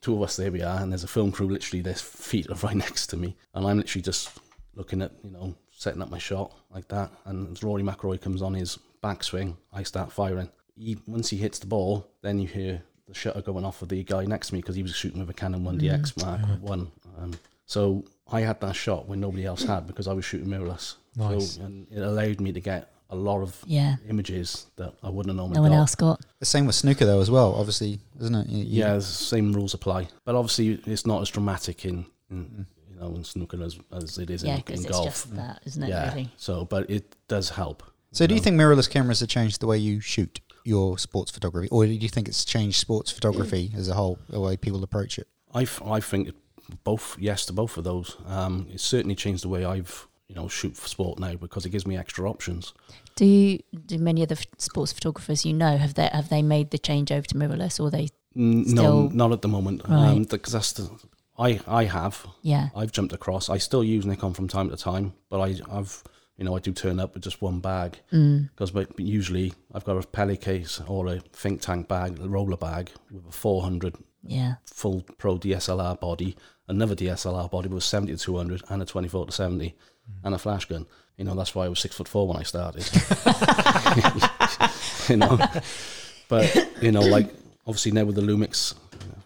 two 0.00 0.14
of 0.14 0.22
us 0.22 0.36
there 0.36 0.52
we 0.52 0.62
are, 0.62 0.80
and 0.80 0.92
there's 0.92 1.04
a 1.04 1.08
film 1.08 1.32
crew 1.32 1.48
literally, 1.48 1.82
their 1.82 1.94
feet 1.94 2.48
are 2.50 2.56
right 2.56 2.76
next 2.88 3.08
to 3.08 3.16
me, 3.16 3.36
and 3.54 3.66
I'm 3.66 3.78
literally 3.78 4.02
just 4.02 4.38
looking 4.74 5.02
at, 5.02 5.12
you 5.24 5.30
know, 5.30 5.54
setting 5.70 6.02
up 6.02 6.10
my 6.10 6.18
shot 6.18 6.54
like 6.70 6.88
that. 6.88 7.10
And 7.24 7.50
as 7.50 7.62
Rory 7.62 7.82
McIlroy 7.82 8.20
comes 8.20 8.42
on 8.42 8.54
his 8.54 8.78
backswing, 9.02 9.56
I 9.72 9.82
start 9.82 10.12
firing. 10.12 10.50
He, 10.76 10.98
once 11.06 11.30
he 11.30 11.36
hits 11.36 11.58
the 11.58 11.66
ball, 11.66 12.06
then 12.22 12.38
you 12.38 12.46
hear 12.46 12.82
the 13.10 13.18
shutter 13.18 13.42
going 13.42 13.64
off 13.64 13.82
of 13.82 13.88
the 13.88 14.02
guy 14.04 14.24
next 14.24 14.48
to 14.48 14.54
me 14.54 14.60
because 14.60 14.76
he 14.76 14.82
was 14.82 14.94
shooting 14.94 15.20
with 15.20 15.28
a 15.30 15.34
Canon 15.34 15.64
1DX 15.64 16.24
Mark 16.24 16.40
One. 16.62 16.90
Um, 17.18 17.32
so 17.66 18.04
I 18.30 18.40
had 18.40 18.60
that 18.60 18.74
shot 18.74 19.06
when 19.08 19.20
nobody 19.20 19.44
else 19.44 19.62
had 19.64 19.86
because 19.86 20.08
I 20.08 20.12
was 20.12 20.24
shooting 20.24 20.48
mirrorless. 20.48 20.94
Nice. 21.16 21.52
So, 21.56 21.62
and 21.62 21.86
it 21.90 21.98
allowed 22.00 22.40
me 22.40 22.52
to 22.52 22.60
get 22.60 22.92
a 23.10 23.16
lot 23.16 23.42
of 23.42 23.56
Yeah. 23.66 23.96
images 24.08 24.66
that 24.76 24.94
I 25.02 25.10
wouldn't 25.10 25.30
have 25.30 25.36
normally 25.36 25.56
No 25.56 25.62
one 25.62 25.72
got. 25.72 25.76
else 25.78 25.94
got. 25.96 26.20
The 26.38 26.46
same 26.46 26.66
with 26.66 26.76
snooker 26.76 27.04
though 27.04 27.20
as 27.20 27.30
well, 27.30 27.54
obviously, 27.54 28.00
isn't 28.20 28.34
it? 28.34 28.48
You- 28.48 28.58
you- 28.58 28.80
Yeah, 28.80 28.94
the 28.94 29.02
same 29.02 29.52
rules 29.52 29.74
apply, 29.74 30.08
but 30.24 30.34
obviously 30.36 30.80
it's 30.86 31.04
not 31.06 31.20
as 31.20 31.28
dramatic 31.28 31.84
in, 31.84 32.06
in 32.30 32.66
you 32.88 32.96
know 33.00 33.14
in 33.16 33.24
snooker 33.24 33.60
as, 33.62 33.76
as 33.92 34.18
it 34.18 34.30
is 34.30 34.44
Yeah, 34.44 34.52
in, 34.54 34.56
because 34.58 34.80
in 34.80 34.86
it's 34.86 34.92
golf. 34.94 35.06
just 35.06 35.34
that, 35.34 35.60
isn't 35.64 35.82
it? 35.82 35.88
yeah, 35.88 36.10
Really? 36.10 36.30
so 36.36 36.64
but 36.64 36.88
it 36.88 37.16
does 37.26 37.50
help. 37.50 37.82
So 38.12 38.26
do 38.28 38.34
you 38.34 38.40
think 38.40 38.56
mirrorless 38.56 38.88
cameras 38.90 39.20
have 39.20 39.28
changed 39.28 39.60
the 39.60 39.66
way 39.66 39.78
you 39.78 40.00
shoot 40.00 40.40
your 40.64 40.98
sports 40.98 41.30
photography, 41.30 41.68
or 41.70 41.84
do 41.86 41.92
you 41.92 42.08
think 42.08 42.28
it's 42.28 42.44
changed 42.44 42.78
sports 42.78 43.10
photography 43.10 43.72
as 43.76 43.88
a 43.88 43.94
whole, 43.94 44.18
the 44.28 44.40
way 44.40 44.56
people 44.56 44.82
approach 44.84 45.18
it? 45.18 45.26
I, 45.54 45.62
f- 45.62 45.82
I 45.84 46.00
think 46.00 46.30
both 46.84 47.16
yes 47.18 47.46
to 47.46 47.52
both 47.52 47.76
of 47.76 47.84
those. 47.84 48.16
Um, 48.26 48.66
it's 48.70 48.84
certainly 48.84 49.14
changed 49.14 49.42
the 49.44 49.48
way 49.48 49.64
I've 49.64 50.06
you 50.28 50.36
know 50.36 50.46
shoot 50.48 50.76
for 50.76 50.86
sport 50.86 51.18
now 51.18 51.34
because 51.34 51.66
it 51.66 51.70
gives 51.70 51.86
me 51.86 51.96
extra 51.96 52.28
options. 52.30 52.72
Do 53.16 53.24
you, 53.26 53.58
do 53.86 53.98
many 53.98 54.22
of 54.22 54.28
the 54.28 54.36
f- 54.36 54.46
sports 54.58 54.92
photographers 54.92 55.44
you 55.44 55.52
know 55.52 55.76
have 55.76 55.94
they 55.94 56.06
have 56.12 56.28
they 56.28 56.42
made 56.42 56.70
the 56.70 56.78
change 56.78 57.10
over 57.10 57.26
to 57.26 57.34
mirrorless 57.34 57.80
or 57.80 57.90
they? 57.90 58.08
N- 58.36 58.62
no, 58.72 59.08
not 59.08 59.32
at 59.32 59.42
the 59.42 59.48
moment. 59.48 59.82
Um, 59.86 59.92
Right. 60.18 60.28
because 60.28 60.52
that's 60.52 60.72
the 60.72 60.88
I 61.36 61.58
I 61.66 61.84
have 61.84 62.24
Yeah. 62.42 62.68
I've 62.76 62.92
jumped 62.92 63.12
across. 63.12 63.48
I 63.48 63.58
still 63.58 63.82
use 63.82 64.06
Nikon 64.06 64.34
from 64.34 64.46
time 64.46 64.70
to 64.70 64.76
time, 64.76 65.14
but 65.30 65.40
I 65.40 65.56
I've 65.68 66.04
you 66.40 66.46
know 66.46 66.56
I 66.56 66.58
do 66.58 66.72
turn 66.72 66.98
up 66.98 67.14
with 67.14 67.22
just 67.22 67.40
one 67.42 67.60
bag 67.60 67.98
Mm. 68.12 68.48
because 68.50 68.72
but 68.72 68.98
usually 68.98 69.52
I've 69.74 69.84
got 69.84 70.02
a 70.02 70.06
Peli 70.08 70.36
case 70.36 70.80
or 70.88 71.06
a 71.06 71.20
think 71.32 71.60
tank 71.60 71.86
bag, 71.86 72.18
a 72.18 72.28
roller 72.28 72.56
bag 72.56 72.90
with 73.12 73.28
a 73.28 73.32
400 73.32 73.94
Yeah. 74.24 74.54
full 74.64 75.02
pro 75.18 75.36
DSLR 75.38 76.00
body, 76.00 76.34
another 76.66 76.96
DSLR 76.96 77.48
body 77.50 77.68
with 77.68 77.84
70 77.84 78.14
to 78.16 78.18
200 78.18 78.62
and 78.70 78.82
a 78.82 78.86
24 78.86 79.26
to 79.26 79.32
70 79.32 79.74
and 80.24 80.34
a 80.34 80.38
flash 80.38 80.64
gun. 80.64 80.86
You 81.18 81.24
know, 81.26 81.34
that's 81.34 81.54
why 81.54 81.66
I 81.66 81.68
was 81.68 81.78
six 81.78 81.94
foot 81.94 82.08
four 82.08 82.26
when 82.26 82.38
I 82.38 82.42
started. 82.42 82.82
you 85.10 85.16
know, 85.16 85.38
but 86.28 86.82
you 86.82 86.92
know, 86.92 87.00
like 87.02 87.28
obviously 87.66 87.92
now 87.92 88.04
with 88.04 88.16
the 88.16 88.22
Lumix, 88.22 88.74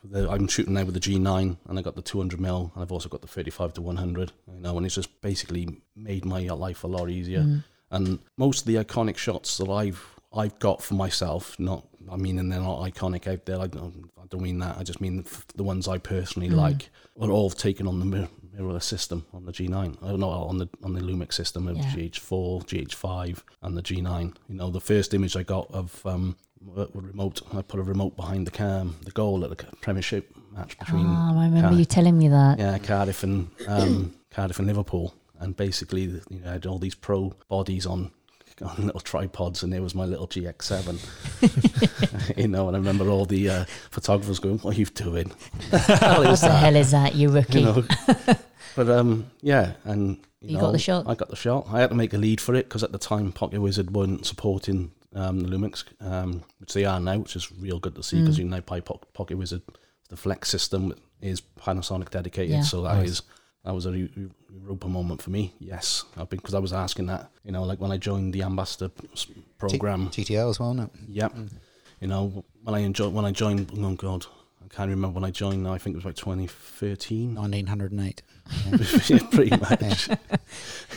the, 0.05 0.31
I'm 0.31 0.49
shooting 0.49 0.75
now 0.75 0.85
with 0.85 0.95
the 0.95 1.01
G9 1.01 1.57
and 1.67 1.79
I 1.79 1.83
got 1.83 1.95
the 1.97 2.03
200 2.03 2.41
mil 2.41 2.71
and 2.75 2.83
I've 2.83 2.93
also 2.93 3.09
got 3.09 3.23
the 3.23 3.27
35 3.29 3.75
to 3.75 3.83
100. 3.83 4.33
You 4.53 4.61
know, 4.61 4.77
and 4.77 4.85
it's 4.87 4.95
just 4.95 5.21
basically 5.23 5.81
made 5.97 6.25
my 6.25 6.41
life 6.49 6.85
a 6.85 6.89
lot 6.89 7.09
easier. 7.11 7.41
Mm. 7.41 7.65
And 7.91 8.19
most 8.37 8.61
of 8.61 8.67
the 8.67 8.77
iconic 8.77 9.17
shots 9.17 9.57
that 9.59 9.69
I've 9.71 10.05
I've 10.37 10.59
got 10.59 10.83
for 10.83 10.95
myself, 10.95 11.57
not 11.61 11.87
I 12.11 12.17
mean, 12.17 12.39
and 12.39 12.51
they're 12.53 12.61
not 12.61 12.81
iconic 12.81 13.27
out 13.33 13.47
there. 13.47 13.61
I 13.61 13.67
don't, 13.69 14.11
I 14.21 14.27
don't 14.29 14.43
mean 14.43 14.59
that. 14.59 14.77
I 14.77 14.83
just 14.83 15.01
mean 15.01 15.19
the, 15.23 15.43
the 15.55 15.63
ones 15.63 15.87
I 15.89 15.99
personally 15.99 16.49
Mm. 16.51 16.57
like 16.57 16.91
are 17.21 17.31
all 17.31 17.51
taken 17.51 17.87
on 17.87 18.01
the 18.01 18.05
mir- 18.05 18.29
mirrorless 18.55 18.83
system 18.83 19.25
on 19.33 19.47
the 19.47 19.53
G9. 19.53 19.97
Oh, 20.03 20.17
not 20.17 20.29
on 20.29 20.59
the 20.59 20.69
on 20.83 20.93
the 20.93 21.01
Lumix 21.01 21.35
system 21.35 21.69
of 21.69 21.77
Yeah. 21.77 21.85
GH4, 21.95 22.65
GH5, 22.67 23.43
and 23.63 23.77
the 23.77 23.83
G9. 23.83 24.35
You 24.49 24.55
know, 24.57 24.71
the 24.71 24.81
first 24.81 25.15
image 25.15 25.37
I 25.37 25.45
got 25.45 25.71
of 25.73 26.05
um, 26.05 26.37
remote, 26.95 27.43
I 27.55 27.63
put 27.63 27.81
a 27.81 27.83
remote 27.83 28.17
behind 28.17 28.47
the 28.47 28.51
cam, 28.51 28.97
the 29.05 29.11
goal 29.11 29.45
at 29.45 29.51
the 29.51 29.57
Premiership 29.81 30.35
match 30.55 30.79
between 30.79 31.07
Oh, 31.07 31.39
I 31.39 31.45
remember 31.45 31.71
Car- 31.71 31.79
you 31.79 31.85
telling 31.85 32.19
me 32.19 32.29
that. 32.29 32.59
yeah, 32.59 32.79
Cardiff 32.79 33.23
and 33.23 33.51
um, 33.69 34.15
Cardiff 34.31 34.59
and 34.59 34.67
Liverpool, 34.69 35.15
and 35.39 35.57
basically 35.57 36.03
you 36.03 36.21
know, 36.31 36.49
I 36.49 36.53
had 36.53 36.67
all 36.67 36.79
these 36.79 36.95
pro 36.95 37.35
bodies 37.49 37.87
on 37.87 38.11
on 38.63 38.87
little 38.87 39.01
tripods, 39.01 39.65
and 39.65 39.73
there 39.73 39.83
was 39.83 39.97
my 39.97 40.05
little 40.05 40.29
GX7. 40.29 42.37
you 42.39 42.47
know, 42.49 42.69
and 42.69 42.77
I 42.77 42.79
remember 42.79 43.09
all 43.09 43.25
the 43.27 43.51
uh, 43.51 43.65
photographers 43.91 44.39
going, 44.39 44.59
"What 44.59 44.77
are 44.77 44.79
you 44.79 44.87
doing?" 44.87 45.33
What 45.71 45.87
the 45.87 45.97
hell 45.97 46.23
What 46.23 46.31
is 46.33 46.41
the 46.41 46.49
that? 46.49 46.63
hell 46.63 46.77
is 46.77 46.91
that, 46.93 47.15
you 47.17 47.31
rookie? 47.31 47.61
You 47.61 47.65
know. 47.67 47.85
but 48.77 48.89
um, 48.89 49.31
yeah, 49.43 49.73
and 49.85 50.19
you, 50.41 50.51
You 50.51 50.55
know, 50.55 50.61
got 50.61 50.73
the 50.73 50.79
shot? 50.79 51.05
I 51.09 51.15
got 51.17 51.31
the 51.31 51.37
shot. 51.37 51.67
I 51.71 51.81
had 51.81 51.91
to 51.91 51.97
make 51.97 52.15
a 52.15 52.19
lead 52.19 52.41
for 52.41 52.55
it 52.55 52.69
because 52.69 52.85
at 52.85 52.93
the 52.93 52.99
time 52.99 53.33
Pocket 53.33 53.61
Wizard 53.61 53.93
weren't 53.95 54.25
supporting 54.25 54.93
um, 55.15 55.41
the 55.41 55.49
Lumix, 55.49 55.85
um, 56.01 56.43
which 56.59 56.73
they 56.75 56.85
are 56.85 57.01
now, 57.01 57.19
which 57.19 57.37
is 57.37 57.53
real 57.53 57.79
good 57.79 57.95
to 57.95 58.03
see 58.03 58.21
because 58.21 58.37
Mm. 58.37 58.39
you 58.39 58.45
can 58.45 58.51
now 58.51 58.61
buy 58.61 58.81
Po- 58.81 59.01
Pocket 59.13 59.37
Wizard. 59.39 59.63
The 60.09 60.17
Flex 60.17 60.49
system 60.51 60.95
is 61.21 61.41
Panasonic 61.41 62.11
dedicated, 62.11 62.51
Yeah. 62.57 62.63
so 62.63 62.83
that 62.83 62.97
Nice. 62.99 63.09
is 63.11 63.23
that 63.65 63.75
was 63.75 63.87
a 63.87 63.91
Eu- 63.97 64.11
Eu- 64.15 64.31
Europa 64.53 64.89
moment 64.89 65.23
for 65.23 65.31
me. 65.31 65.55
Yes, 65.59 66.05
because 66.29 66.53
I 66.53 66.59
was 66.59 66.73
asking 66.75 67.07
that. 67.07 67.31
You 67.45 67.53
know, 67.53 67.63
like 67.65 67.81
when 67.81 67.91
I 67.91 67.97
joined 67.97 68.35
the 68.35 68.43
ambassador 68.43 68.91
s- 69.15 69.27
program. 69.57 70.11
TTL 70.11 70.51
as 70.51 70.61
well, 70.61 70.73
isn't 70.73 70.85
it? 70.85 70.91
Yep. 71.09 71.37
You 72.03 72.09
know, 72.09 72.45
when 72.63 72.75
I 72.75 72.81
enjoy 72.81 73.09
when 73.09 73.25
I 73.25 73.31
joined. 73.33 73.71
Oh 73.79 73.95
God, 73.95 74.27
I 74.63 74.69
can't 74.69 74.91
remember 74.91 75.15
when 75.21 75.25
I 75.25 75.31
joined. 75.31 75.63
Now 75.63 75.73
I 75.73 75.79
think 75.79 75.95
it 75.95 75.97
was 75.97 76.05
like 76.05 76.17
2013. 76.17 77.35
1908. 77.35 78.23
pretty 79.31 79.57
much. 79.57 80.09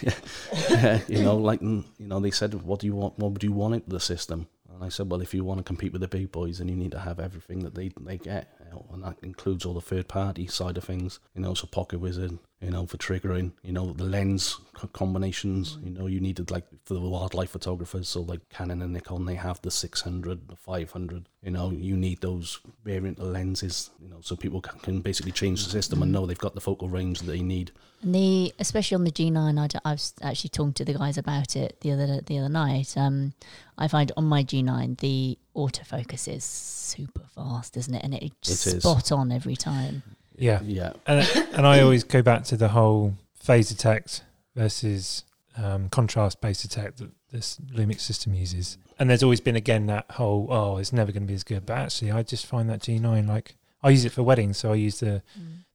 yeah. 0.02 1.00
you 1.08 1.24
know, 1.24 1.38
like 1.38 1.62
you 1.62 1.84
know, 2.00 2.20
they 2.20 2.32
said, 2.32 2.54
"What 2.54 2.80
do 2.80 2.88
you 2.88 2.96
want? 2.96 3.18
What 3.18 3.32
would 3.32 3.44
you 3.44 3.52
want 3.52 3.76
of 3.76 3.88
the 3.88 4.00
system?" 4.00 4.48
And 4.74 4.84
I 4.84 4.90
said, 4.90 5.10
"Well, 5.10 5.22
if 5.22 5.34
you 5.34 5.44
want 5.44 5.60
to 5.60 5.64
compete 5.64 5.92
with 5.92 6.02
the 6.02 6.08
big 6.08 6.32
boys, 6.32 6.58
then 6.60 6.68
you 6.68 6.76
need 6.76 6.92
to 6.92 7.00
have 7.00 7.20
everything 7.20 7.60
that 7.60 7.76
they 7.76 7.92
they 8.00 8.18
get, 8.18 8.57
know, 8.70 8.86
and 8.94 9.04
that 9.04 9.18
includes 9.22 9.66
all 9.66 9.74
the 9.74 9.82
third 9.82 10.08
party 10.08 10.48
side 10.48 10.78
of 10.78 10.84
things. 10.84 11.20
You 11.36 11.42
know, 11.42 11.54
so 11.54 11.68
Pocket 11.68 12.00
Wizard, 12.00 12.38
you 12.62 12.72
know, 12.72 12.86
for 12.86 12.98
triggering, 12.98 13.52
you 13.64 13.72
know, 13.72 13.94
the 13.94 14.04
lens 14.04 14.58
co- 14.74 14.88
combinations. 14.88 15.78
You 15.84 15.92
know, 15.92 16.08
you 16.08 16.20
needed 16.20 16.50
like 16.50 16.66
for 16.86 16.94
the 16.96 17.00
wildlife 17.00 17.52
photographers, 17.52 18.10
so 18.10 18.22
like 18.22 18.48
Canon 18.50 18.82
and 18.82 18.94
Nikon, 18.94 19.26
they 19.26 19.36
have 19.36 19.62
the 19.62 19.72
600, 19.72 20.48
the 20.48 20.56
500. 20.56 21.30
You 21.44 21.52
know, 21.52 21.72
you 21.72 21.96
need 21.96 22.22
those 22.22 22.60
variant 22.84 23.20
lenses. 23.20 23.92
You 24.02 24.10
know, 24.10 24.18
so 24.22 24.36
people 24.36 24.62
can, 24.62 24.80
can 24.80 25.02
basically 25.02 25.32
change 25.32 25.64
the 25.64 25.70
system 25.70 26.02
and 26.02 26.12
know 26.12 26.26
they've 26.26 26.38
got 26.38 26.56
the 26.56 26.62
focal 26.62 26.90
range 26.90 27.20
that 27.20 27.28
they 27.28 27.42
need. 27.42 27.72
And 28.02 28.14
the 28.14 28.54
especially 28.60 28.96
on 28.96 29.04
the 29.04 29.12
G9, 29.12 29.58
I, 29.58 29.90
I 29.90 29.92
was 29.94 30.14
actually 30.22 30.50
talking 30.50 30.74
to 30.74 30.86
the 30.86 30.94
guys 30.94 31.18
about 31.18 31.56
it 31.56 31.80
the 31.82 31.92
other 31.92 32.22
the 32.22 32.40
other 32.40 32.50
night. 32.50 32.98
Um, 32.98 33.34
I 33.78 33.88
find 33.88 34.12
on 34.18 34.26
my 34.26 34.44
G9 34.44 35.00
the 35.00 35.38
autofocus 35.56 36.28
is 36.28 36.44
super 36.44 37.24
fast, 37.36 37.78
isn't 37.78 37.94
it? 37.94 38.04
And 38.04 38.14
it, 38.14 38.24
It 38.24 38.34
is. 38.50 38.80
spot 38.82 39.12
on 39.12 39.32
every 39.32 39.56
time. 39.56 40.04
Yeah. 40.36 40.62
Yeah. 40.64 40.94
And, 41.06 41.28
and 41.54 41.68
I 41.68 41.82
always 41.82 42.04
go 42.04 42.22
back 42.22 42.44
to 42.46 42.58
the 42.58 42.70
whole 42.70 43.14
phase 43.36 43.70
detect 43.70 44.24
versus 44.56 45.24
um, 45.58 45.90
contrast 45.90 46.42
based 46.42 46.62
detect 46.64 46.98
that 46.98 47.12
this 47.32 47.58
Lumix 47.74 48.02
system 48.02 48.34
uses. 48.34 48.78
And 49.00 49.10
there's 49.10 49.24
always 49.24 49.42
been 49.42 49.56
again 49.56 49.86
that 49.88 50.06
whole 50.12 50.48
oh 50.50 50.78
it's 50.78 50.92
never 50.94 51.12
going 51.12 51.24
to 51.24 51.28
be 51.28 51.34
as 51.36 51.44
good. 51.44 51.66
But 51.66 51.78
actually, 51.78 52.12
I 52.12 52.24
just 52.24 52.46
find 52.46 52.70
that 52.70 52.80
G9 52.82 53.28
like 53.28 53.56
I 53.84 53.90
use 53.92 54.06
it 54.06 54.12
for 54.12 54.24
weddings, 54.24 54.58
so 54.58 54.72
I 54.72 54.76
use 54.76 55.00
the 55.00 55.22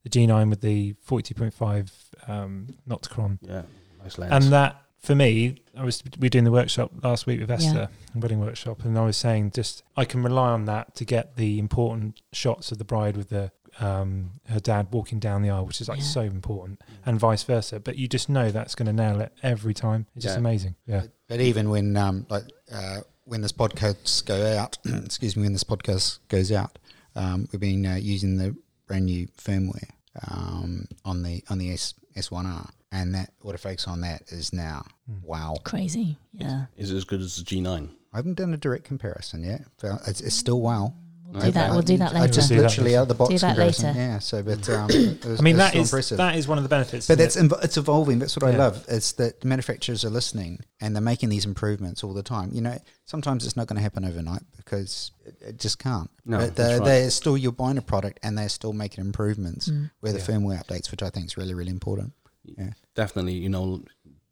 the 0.02 0.10
G9 0.10 0.50
with 0.50 0.60
the 0.60 0.94
42.5 1.08 1.90
um, 2.28 2.74
Nocticron, 2.88 3.38
Yeah, 3.42 3.62
nice 4.02 4.18
lens. 4.18 4.32
and 4.32 4.52
that 4.52 4.81
for 5.02 5.14
me, 5.14 5.56
I 5.76 5.84
was 5.84 6.02
we 6.18 6.26
were 6.26 6.30
doing 6.30 6.44
the 6.44 6.52
workshop 6.52 6.92
last 7.02 7.26
week 7.26 7.40
with 7.40 7.50
Esther, 7.50 7.88
wedding 8.14 8.40
workshop, 8.40 8.84
and 8.84 8.96
I 8.98 9.04
was 9.04 9.16
saying 9.16 9.52
just 9.52 9.82
I 9.96 10.04
can 10.04 10.22
rely 10.22 10.50
on 10.50 10.64
that 10.66 10.94
to 10.96 11.04
get 11.04 11.36
the 11.36 11.58
important 11.58 12.20
shots 12.32 12.70
of 12.72 12.78
the 12.78 12.84
bride 12.84 13.16
with 13.16 13.28
the 13.30 13.50
um, 13.80 14.32
her 14.48 14.60
dad 14.60 14.88
walking 14.92 15.18
down 15.18 15.42
the 15.42 15.50
aisle, 15.50 15.64
which 15.66 15.80
is 15.80 15.88
like 15.88 15.98
Yeah. 15.98 16.04
so 16.04 16.20
important, 16.20 16.80
and 17.06 17.18
vice 17.18 17.42
versa. 17.42 17.80
But 17.80 17.96
you 17.96 18.06
just 18.06 18.28
know 18.28 18.50
that's 18.50 18.74
going 18.74 18.86
to 18.86 18.92
nail 18.92 19.20
it 19.20 19.32
every 19.42 19.74
time. 19.74 20.06
It's 20.14 20.24
just 20.24 20.38
amazing. 20.38 20.76
Yeah. 20.86 21.04
But 21.28 21.40
even 21.40 21.70
when 21.70 21.96
um 21.96 22.26
like 22.28 22.44
uh, 22.72 23.00
when 23.24 23.40
this 23.40 23.52
podcast 23.52 24.24
go 24.26 24.56
out, 24.56 24.78
excuse 24.84 25.36
me, 25.36 25.42
when 25.44 25.52
this 25.52 25.64
podcast 25.64 26.18
goes 26.28 26.52
out, 26.52 26.78
um, 27.16 27.48
we've 27.50 27.60
been 27.60 27.86
uh, 27.86 27.94
using 27.96 28.36
the 28.36 28.54
brand 28.86 29.06
new 29.06 29.26
firmware 29.38 29.88
um, 30.28 30.86
on 31.04 31.22
the 31.22 31.42
on 31.48 31.58
the 31.58 31.72
S 31.72 31.94
S 32.14 32.30
one 32.30 32.46
R, 32.46 32.68
and 32.92 33.14
that 33.14 33.32
autofocus 33.42 33.88
on 33.88 34.02
that 34.02 34.22
is 34.28 34.52
now 34.52 34.84
Mm. 35.10 35.22
wow. 35.24 35.56
Crazy. 35.64 36.16
Yeah. 36.32 36.66
Is 36.76 36.92
it 36.92 36.96
as 36.96 37.04
good 37.04 37.20
as 37.20 37.36
the 37.36 37.42
G9? 37.42 37.88
I 38.12 38.16
haven't 38.16 38.34
done 38.34 38.54
a 38.54 38.56
direct 38.56 38.84
comparison 38.84 39.42
yet. 39.42 39.62
But 39.80 40.00
it's, 40.06 40.20
it's 40.20 40.36
still 40.36 40.60
wow. 40.60 40.94
We'll 41.24 41.40
do 41.40 41.46
Okay. 41.48 41.50
that. 41.52 41.70
We'll 41.70 41.80
do 41.82 41.96
that 41.96 42.12
later. 42.12 42.24
I 42.24 42.26
just 42.28 42.48
Do 42.50 42.56
that 42.56 42.62
literally 42.62 42.94
out 42.94 43.02
of 43.02 43.08
the 43.08 43.14
box 43.14 43.30
Do 43.30 43.38
that 43.38 43.54
comparison. 43.56 43.86
later. 43.86 43.98
Yeah. 43.98 44.18
So, 44.18 44.42
but 44.42 44.68
um, 44.68 44.86
was, 45.24 45.40
I 45.40 45.42
mean, 45.42 45.56
it 45.56 45.58
was 45.58 45.58
that 45.58 45.68
still 45.70 45.80
is 45.82 45.88
impressive. 45.90 46.18
that 46.18 46.36
is 46.36 46.46
one 46.46 46.58
of 46.58 46.62
the 46.64 46.68
benefits. 46.68 47.08
But 47.08 47.16
that's 47.18 47.36
it? 47.36 47.50
it's 47.62 47.76
evolving. 47.78 48.18
That's 48.18 48.36
what 48.36 48.44
I 48.52 48.56
love. 48.56 48.84
It's 48.86 49.12
that 49.12 49.42
manufacturers 49.42 50.04
are 50.04 50.10
listening 50.10 50.60
and 50.82 50.94
they're 50.94 51.00
making 51.02 51.30
these 51.30 51.46
improvements 51.46 52.04
all 52.04 52.12
the 52.12 52.22
time. 52.22 52.50
You 52.52 52.60
know, 52.60 52.76
sometimes 53.06 53.46
it's 53.46 53.56
not 53.56 53.66
going 53.66 53.78
to 53.78 53.82
happen 53.82 54.04
overnight 54.04 54.42
because 54.58 55.10
it, 55.24 55.36
it 55.40 55.58
just 55.58 55.78
can't. 55.78 56.10
No, 56.26 56.36
but 56.36 56.54
that's 56.54 56.56
they're, 56.68 56.78
right. 56.80 56.84
they're 56.84 57.10
still 57.10 57.36
you're 57.38 57.50
buying 57.52 57.78
a 57.78 57.82
product 57.82 58.20
and 58.22 58.36
they're 58.36 58.50
still 58.50 58.74
making 58.74 59.02
improvements 59.02 59.68
Mm. 59.70 59.90
with 60.02 60.12
the 60.12 60.18
Yeah. 60.32 60.38
firmware 60.38 60.64
updates, 60.64 60.90
which 60.90 61.02
I 61.02 61.08
think 61.10 61.26
is 61.26 61.36
really 61.38 61.54
really 61.54 61.70
important. 61.70 62.12
Yeah. 62.44 62.70
Definitely, 62.94 63.34
you 63.34 63.48
know, 63.48 63.84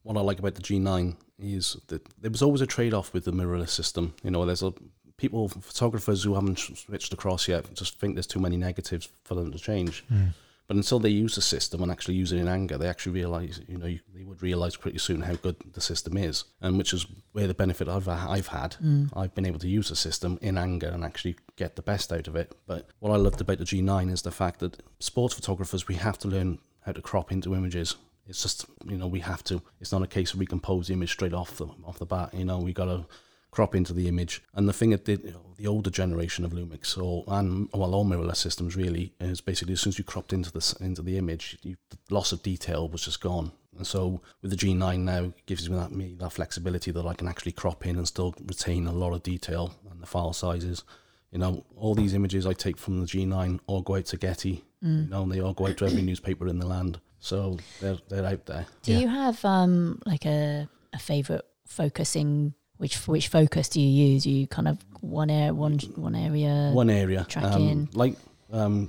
what 0.03 0.16
I 0.16 0.20
like 0.20 0.38
about 0.38 0.55
the 0.55 0.62
G9 0.62 1.16
is 1.38 1.77
that 1.88 2.07
there 2.20 2.31
was 2.31 2.42
always 2.42 2.61
a 2.61 2.66
trade 2.66 2.94
off 2.94 3.12
with 3.12 3.25
the 3.25 3.33
mirrorless 3.33 3.70
system. 3.70 4.14
You 4.23 4.31
know, 4.31 4.44
there's 4.44 4.62
a 4.62 4.73
people, 5.16 5.49
photographers 5.49 6.25
who 6.25 6.35
haven't 6.35 6.59
switched 6.59 7.12
across 7.12 7.46
yet, 7.46 7.73
just 7.75 8.01
think 8.01 8.14
there's 8.14 8.27
too 8.27 8.40
many 8.40 8.57
negatives 8.57 9.11
for 9.25 9.35
them 9.35 9.53
to 9.53 9.59
change. 9.59 10.05
Mm. 10.11 10.33
But 10.66 10.77
until 10.77 11.01
they 11.01 11.09
use 11.09 11.35
the 11.35 11.42
system 11.42 11.83
and 11.83 11.90
actually 11.90 12.14
use 12.14 12.31
it 12.31 12.38
in 12.38 12.46
anger, 12.46 12.79
they 12.79 12.88
actually 12.88 13.12
realize, 13.12 13.61
you 13.66 13.77
know, 13.77 13.87
you, 13.87 13.99
they 14.14 14.23
would 14.23 14.40
realize 14.40 14.77
pretty 14.77 14.99
soon 14.99 15.20
how 15.20 15.35
good 15.35 15.57
the 15.73 15.81
system 15.81 16.16
is, 16.16 16.44
and 16.61 16.79
which 16.79 16.92
is 16.92 17.07
where 17.33 17.49
the 17.49 17.55
benefit 17.55 17.88
I've 17.88 18.07
I've 18.07 18.46
had. 18.46 18.77
Mm. 18.83 19.11
I've 19.16 19.35
been 19.35 19.46
able 19.46 19.59
to 19.59 19.68
use 19.68 19.88
the 19.88 19.96
system 19.96 20.38
in 20.40 20.57
anger 20.57 20.87
and 20.87 21.05
actually 21.05 21.35
get 21.57 21.75
the 21.75 21.83
best 21.83 22.12
out 22.12 22.29
of 22.29 22.37
it. 22.37 22.55
But 22.68 22.88
what 23.01 23.11
I 23.11 23.16
loved 23.16 23.40
about 23.40 23.59
the 23.59 23.64
G9 23.64 24.12
is 24.12 24.23
the 24.23 24.31
fact 24.31 24.61
that 24.61 24.81
sports 25.01 25.35
photographers 25.35 25.88
we 25.88 25.96
have 25.96 26.18
to 26.18 26.29
learn 26.29 26.61
how 26.83 26.93
to 26.93 27.03
crop 27.03 27.33
into 27.33 27.55
images. 27.55 27.97
It's 28.27 28.43
just 28.43 28.66
you 28.85 28.97
know 28.97 29.07
we 29.07 29.21
have 29.21 29.43
to. 29.45 29.62
It's 29.81 29.93
not 29.93 30.03
a 30.03 30.07
case 30.07 30.35
of 30.35 30.40
recompose 30.40 30.88
the 30.88 30.95
image 30.95 31.12
straight 31.12 31.35
off 31.35 31.57
the 31.57 31.66
off 31.85 31.99
the 31.99 32.07
bat. 32.07 32.33
You 32.35 32.45
know 32.45 32.59
we 32.59 32.73
got 32.73 32.87
to 32.87 33.07
crop 33.51 33.75
into 33.75 33.93
the 33.93 34.09
image. 34.09 34.43
And 34.55 34.69
the 34.69 34.73
thing 34.73 34.90
that 34.90 35.05
did 35.05 35.25
you 35.25 35.33
know, 35.33 35.53
the 35.57 35.66
older 35.66 35.90
generation 35.90 36.45
of 36.45 36.53
Lumix 36.53 36.97
or 36.97 37.25
and 37.29 37.69
well 37.73 37.95
all 37.95 38.05
mirrorless 38.05 38.37
systems 38.37 38.77
really 38.77 39.12
is 39.21 39.40
basically 39.40 39.73
as 39.73 39.81
soon 39.81 39.90
as 39.90 39.99
you 39.99 40.05
cropped 40.05 40.33
into 40.33 40.53
the 40.53 40.77
into 40.81 41.03
the 41.03 41.19
image, 41.19 41.59
you, 41.62 41.77
the 41.90 42.14
loss 42.14 42.33
of 42.33 42.43
detail 42.43 42.88
was 42.88 43.05
just 43.05 43.21
gone. 43.21 43.53
And 43.77 43.87
so 43.87 44.21
with 44.43 44.51
the 44.51 44.57
G9 44.57 45.01
now, 45.01 45.25
it 45.25 45.47
gives 45.47 45.69
me 45.69 45.77
that 45.77 45.93
me 45.93 46.14
that 46.19 46.33
flexibility 46.33 46.90
that 46.90 47.07
I 47.07 47.14
can 47.14 47.29
actually 47.29 47.53
crop 47.53 47.87
in 47.87 47.97
and 47.97 48.07
still 48.07 48.35
retain 48.47 48.87
a 48.87 48.93
lot 48.93 49.12
of 49.12 49.23
detail 49.23 49.75
and 49.90 50.01
the 50.01 50.07
file 50.07 50.33
sizes. 50.33 50.85
You 51.31 51.38
know, 51.38 51.64
all 51.77 51.95
these 51.95 52.14
images 52.14 52.47
I 52.47 52.53
take 52.53 52.77
from 52.77 53.01
the 53.01 53.07
G9 53.07 53.61
or 53.66 53.83
go 53.85 53.97
out 53.97 54.07
to 54.07 54.16
Getty. 54.16 54.64
You 54.83 55.07
know, 55.09 55.23
and 55.25 55.31
they 55.33 55.40
all 55.40 55.53
go 55.53 55.66
out 55.66 55.77
to 55.79 55.85
every 55.87 56.03
newspaper 56.03 56.49
in 56.49 56.59
the 56.59 56.66
land. 56.66 57.01
So 57.19 57.59
they're 57.81 57.99
they're 58.09 58.25
out 58.25 58.47
there. 58.47 58.66
Do 58.83 58.93
Yeah. 58.93 58.99
you 59.01 59.09
have 59.09 59.45
um 59.45 60.01
like 60.07 60.25
a 60.25 60.69
a 60.93 60.99
favorite 60.99 61.45
focusing? 61.66 62.55
Which 62.79 63.07
which 63.07 63.29
focus 63.29 63.69
do 63.69 63.81
you 63.81 64.07
use? 64.12 64.25
You 64.25 64.47
kind 64.47 64.66
of 64.69 64.79
one 65.01 65.29
air 65.31 65.53
one 65.53 65.79
one 65.97 66.14
area. 66.14 66.71
one 66.73 66.88
area. 66.90 67.27
tracking. 67.29 67.71
Um, 67.71 67.88
like, 67.93 68.14
um, 68.53 68.88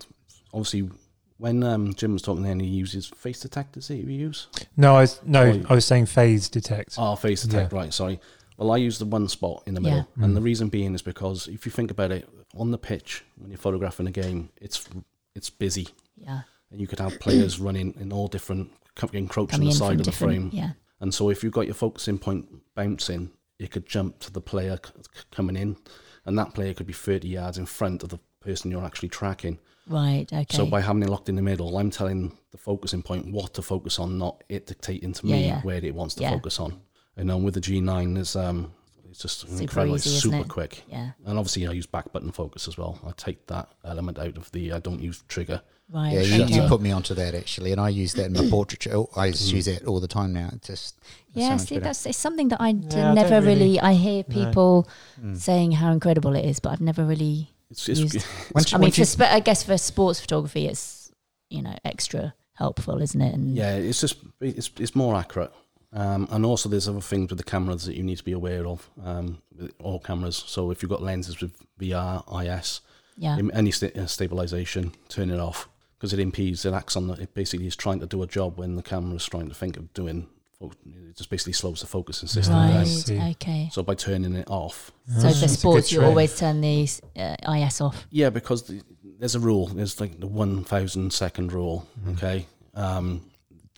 obviously, 0.54 0.90
when 1.38 1.62
um, 1.64 1.94
Jim 1.96 2.14
was 2.14 2.22
talking, 2.22 2.44
then 2.44 2.62
he 2.62 2.68
uses 2.68 3.08
face 3.08 3.42
detect. 3.42 3.74
detectors. 3.74 3.88
That 3.90 3.96
you 3.98 4.06
use? 4.28 4.48
No, 4.78 4.96
I 4.96 5.02
was 5.02 5.20
no, 5.26 5.42
Oh, 5.44 5.66
I 5.70 5.74
was 5.76 5.86
saying 5.86 6.06
phase 6.06 6.48
detect. 6.48 6.96
Oh, 6.98 7.16
face 7.18 7.44
detect. 7.44 7.74
Right. 7.74 7.94
Sorry. 7.94 8.22
Well, 8.58 8.72
I 8.72 8.78
use 8.78 8.98
the 9.00 9.06
one 9.06 9.28
spot 9.28 9.64
in 9.66 9.74
the 9.74 9.82
middle, 9.82 10.08
Yeah. 10.16 10.24
and 10.24 10.32
Mm. 10.32 10.36
the 10.36 10.42
reason 10.42 10.70
being 10.70 10.94
is 10.96 11.02
because 11.02 11.48
if 11.50 11.66
you 11.66 11.72
think 11.72 11.92
about 11.92 12.12
it, 12.12 12.30
on 12.56 12.72
the 12.72 12.78
pitch 12.78 13.24
when 13.38 13.50
you're 13.50 13.58
photographing 13.58 14.08
a 14.08 14.12
game, 14.12 14.50
it's 14.62 14.88
it's 15.36 15.50
busy, 15.50 15.88
yeah, 16.16 16.42
and 16.72 16.80
you 16.82 16.88
could 16.88 17.00
have 17.00 17.20
players 17.20 17.60
running 17.68 17.94
in 18.00 18.12
all 18.12 18.28
different, 18.28 18.72
encroaching 19.14 19.62
the 19.64 19.72
side 19.72 20.00
of 20.00 20.06
the 20.06 20.12
frame. 20.12 20.50
Yeah, 20.54 20.72
And 21.00 21.14
so 21.14 21.30
if 21.30 21.44
you've 21.44 21.54
got 21.54 21.66
your 21.66 21.76
focusing 21.76 22.18
point 22.20 22.48
bouncing, 22.76 23.32
it 23.60 23.72
could 23.72 23.86
jump 23.86 24.20
to 24.20 24.32
the 24.32 24.42
player 24.42 24.78
c- 24.84 24.92
coming 25.32 25.56
in, 25.56 25.78
and 26.26 26.38
that 26.38 26.54
player 26.54 26.74
could 26.74 26.88
be 26.88 26.94
30 26.94 27.28
yards 27.28 27.58
in 27.58 27.66
front 27.66 28.04
of 28.04 28.10
the 28.10 28.20
person 28.42 28.72
you're 28.72 28.84
actually 28.86 29.10
tracking. 29.10 29.60
right. 29.88 30.32
Okay. 30.32 30.46
So 30.56 30.66
by 30.66 30.82
having 30.82 31.04
it 31.04 31.10
locked 31.10 31.30
in 31.30 31.36
the 31.36 31.42
middle, 31.42 31.78
I'm 31.78 31.92
telling 31.92 32.38
the 32.52 32.58
focusing 32.58 33.02
point 33.04 33.32
what 33.32 33.54
to 33.56 33.62
focus 33.62 34.00
on, 34.00 34.18
not 34.18 34.44
it 34.50 34.66
dictating 34.68 35.14
to 35.14 35.28
Yeah, 35.28 35.36
me 35.36 35.46
yeah. 35.48 35.62
where 35.62 35.84
it 35.84 35.94
wants 35.96 36.16
to 36.16 36.22
Yeah. 36.24 36.32
focus 36.32 36.60
on. 36.60 36.80
And 37.18 37.30
then 37.30 37.44
with 37.44 37.54
the 37.56 37.62
G9, 37.62 38.16
there's 38.16 38.36
um, 38.36 38.74
it's 39.12 39.22
just 39.22 39.42
Super 39.42 39.62
incredible, 39.62 39.96
easy, 39.98 40.10
super 40.10 40.44
quick. 40.48 40.84
yeah, 40.90 41.12
And 41.26 41.38
obviously, 41.38 41.68
I 41.68 41.72
use 41.74 41.86
back 41.86 42.12
button 42.12 42.32
focus 42.32 42.68
as 42.68 42.78
well. 42.78 42.98
I 43.06 43.12
take 43.16 43.46
that 43.48 43.70
element 43.86 44.18
out 44.18 44.38
of 44.38 44.52
the. 44.52 44.72
I 44.74 44.80
don't 44.80 45.00
use 45.02 45.24
trigger. 45.28 45.62
right. 45.92 46.14
Yeah, 46.14 46.22
you, 46.22 46.44
okay. 46.46 46.54
you 46.56 46.68
put 46.68 46.82
me 46.82 46.92
onto 46.92 47.14
that 47.14 47.36
actually, 47.36 47.72
and 47.74 47.82
I 47.82 47.90
use 47.90 48.14
that 48.14 48.26
in 48.28 48.34
my 48.34 48.50
portraiture. 48.50 48.96
Oh, 48.96 49.10
I 49.16 49.32
just 49.32 49.52
use 49.52 49.66
that 49.66 49.86
all 49.86 50.00
the 50.00 50.08
time 50.08 50.32
now. 50.34 50.50
It's 50.54 50.68
just 50.68 51.00
it's 51.36 51.46
so 51.46 51.52
yeah, 51.52 51.58
see, 51.58 51.76
better. 51.76 51.84
that's 51.86 52.06
it's 52.06 52.18
something 52.18 52.48
that 52.50 52.62
I 52.62 52.72
d- 52.72 52.96
Yeah, 52.98 53.12
I 53.12 53.14
never 53.14 53.30
don't 53.32 53.46
really, 53.46 53.60
really- 53.76 53.80
I 53.82 53.94
hear 53.94 54.24
No. 54.28 54.34
people 54.36 54.88
Mm. 55.22 55.38
saying 55.38 55.72
how 55.74 55.92
incredible 55.92 56.36
it 56.36 56.46
is, 56.46 56.60
but 56.60 56.72
I've 56.72 56.82
never 56.82 57.04
really. 57.06 57.50
It's, 57.70 57.88
it's 57.90 58.00
Used- 58.00 58.26
Once, 58.56 58.74
I 58.74 58.78
mean, 58.78 58.92
for 58.92 59.02
you, 59.02 59.06
sp- 59.08 59.28
I 59.32 59.40
guess 59.42 59.64
for 59.64 59.78
sports 59.78 60.20
photography, 60.20 60.68
it's 60.68 61.12
you 61.50 61.62
know 61.62 61.76
extra 61.86 62.34
helpful, 62.54 63.02
isn't 63.02 63.22
it? 63.22 63.34
And 63.34 63.56
yeah, 63.58 63.76
it's 63.76 64.00
just 64.02 64.18
it's 64.40 64.70
it's 64.80 64.96
more 64.96 65.16
accurate. 65.16 65.52
Um, 65.94 66.28
and 66.32 66.46
also, 66.46 66.70
there's 66.70 66.88
other 66.88 67.02
things 67.02 67.30
with 67.30 67.38
the 67.38 67.44
cameras 67.44 67.86
that 67.86 67.96
you 67.96 68.04
need 68.04 68.18
to 68.18 68.24
be 68.24 68.32
aware 68.32 68.66
of. 68.66 68.90
Um, 69.04 69.42
with 69.58 69.74
all 69.84 70.00
cameras. 70.00 70.44
So 70.48 70.72
if 70.72 70.82
you've 70.82 70.90
got 70.90 71.02
lenses 71.04 71.42
with 71.42 71.54
VR, 71.80 72.24
IS, 72.46 72.82
yeah, 73.18 73.38
any 73.54 73.72
sta- 73.72 73.92
uh, 73.98 74.06
stabilization, 74.08 74.94
turn 75.10 75.30
it 75.30 75.40
off 75.40 75.68
because 75.98 76.14
it 76.14 76.20
impedes. 76.20 76.66
It 76.66 76.74
acts 76.74 76.96
on 76.96 77.08
the. 77.08 77.14
It 77.16 77.34
basically 77.34 77.68
is 77.68 77.76
trying 77.76 78.00
to 78.00 78.06
do 78.06 78.24
a 78.24 78.28
job 78.28 78.58
when 78.58 78.76
the 78.78 78.84
camera's 78.84 79.26
trying 79.26 79.50
to 79.50 79.56
think 79.56 79.76
of 79.78 79.94
doing. 79.94 80.28
It 80.62 81.18
just 81.18 81.30
basically 81.32 81.54
slows 81.54 81.82
the 81.82 81.88
focusing 81.88 82.30
system 82.30 82.56
Right. 82.56 83.04
down. 83.08 83.30
Okay. 83.32 83.70
So 83.74 83.82
by 83.82 83.96
turning 83.96 84.36
it 84.36 84.48
off, 84.48 84.92
So 85.08 85.14
Ah, 85.14 85.16
for 85.16 85.22
that's 85.24 85.38
a 85.38 85.42
good 85.48 85.50
sports, 85.50 85.92
you 85.92 86.04
always 86.04 86.38
turn 86.38 86.62
the 86.62 86.88
uh, 87.18 87.52
IS 87.56 87.82
off. 87.82 88.06
yeah, 88.12 88.30
because 88.30 88.62
the, 88.64 88.82
there's 89.20 89.34
a 89.34 89.40
rule. 89.40 89.66
There's 89.68 90.00
like 90.00 90.20
the 90.20 90.28
one 90.28 90.64
thousand 90.64 91.12
second 91.14 91.52
rule. 91.52 91.88
Mhm. 92.06 92.14
Okay, 92.18 92.46
um, 92.76 93.22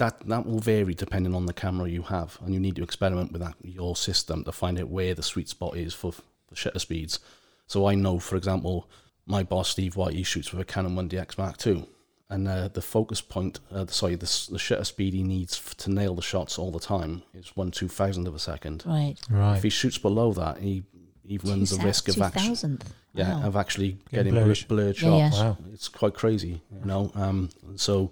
that 0.03 0.27
that 0.27 0.45
will 0.45 0.59
vary 0.59 0.93
depending 0.93 1.33
on 1.35 1.45
the 1.45 1.53
camera 1.53 1.89
you 1.89 2.01
have, 2.03 2.37
and 2.43 2.53
you 2.53 2.59
need 2.59 2.75
to 2.75 2.83
experiment 2.83 3.31
with 3.31 3.41
that 3.41 3.55
your 3.61 3.95
system 3.95 4.43
to 4.43 4.51
find 4.51 4.79
out 4.79 4.89
where 4.89 5.13
the 5.15 5.23
sweet 5.23 5.49
spot 5.49 5.77
is 5.77 5.93
for, 5.93 6.11
for 6.11 6.55
shutter 6.55 6.79
speeds. 6.79 7.19
So 7.67 7.87
I 7.87 7.95
know, 7.95 8.19
for 8.19 8.35
example, 8.35 8.89
my 9.25 9.43
boss 9.43 9.69
Steve 9.69 9.95
White 9.95 10.15
he 10.15 10.23
shoots 10.23 10.51
with 10.51 10.61
a 10.61 10.65
Canon 10.65 10.95
1DX 10.95 11.37
Mark 11.37 11.65
II, 11.65 11.87
and 12.29 12.47
uh, 12.47 12.67
the 12.67 12.81
focus 12.81 13.21
point, 13.21 13.59
uh, 13.71 13.85
sorry, 13.87 14.15
the, 14.15 14.47
the 14.51 14.59
shutter 14.59 14.83
speed 14.83 15.13
he 15.13 15.23
needs 15.23 15.55
f- 15.63 15.75
to 15.77 15.91
nail 15.91 16.13
the 16.15 16.21
shots 16.21 16.57
all 16.59 16.71
the 16.71 16.79
time 16.79 17.23
is 17.33 17.55
one 17.55 17.71
two 17.71 17.87
thousand 17.87 18.27
of 18.27 18.35
a 18.35 18.39
second. 18.39 18.83
Right. 18.85 19.15
Right. 19.29 19.57
If 19.57 19.63
he 19.63 19.69
shoots 19.69 19.97
below 19.97 20.33
that, 20.33 20.57
he 20.57 20.83
he 21.25 21.37
runs 21.37 21.69
the 21.77 21.83
risk 21.85 22.09
of 22.09 22.21
actually, 22.21 22.41
2000. 22.49 22.83
yeah, 23.13 23.39
Wow. 23.39 23.47
of 23.47 23.55
actually 23.55 23.91
Getting 24.11 24.33
getting 24.33 24.33
blurred, 24.33 24.67
blurred. 24.67 24.67
blurred 24.67 25.01
Yeah, 25.01 25.29
shots. 25.29 25.37
yeah. 25.37 25.43
Wow. 25.51 25.57
It's 25.73 25.87
quite 25.87 26.13
crazy, 26.15 26.61
you 26.79 26.85
know. 26.85 27.11
Um, 27.15 27.49
so 27.77 28.11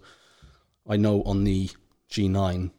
I 0.88 0.96
know 0.96 1.22
on 1.24 1.44
the 1.44 1.70
G9, 2.12 2.72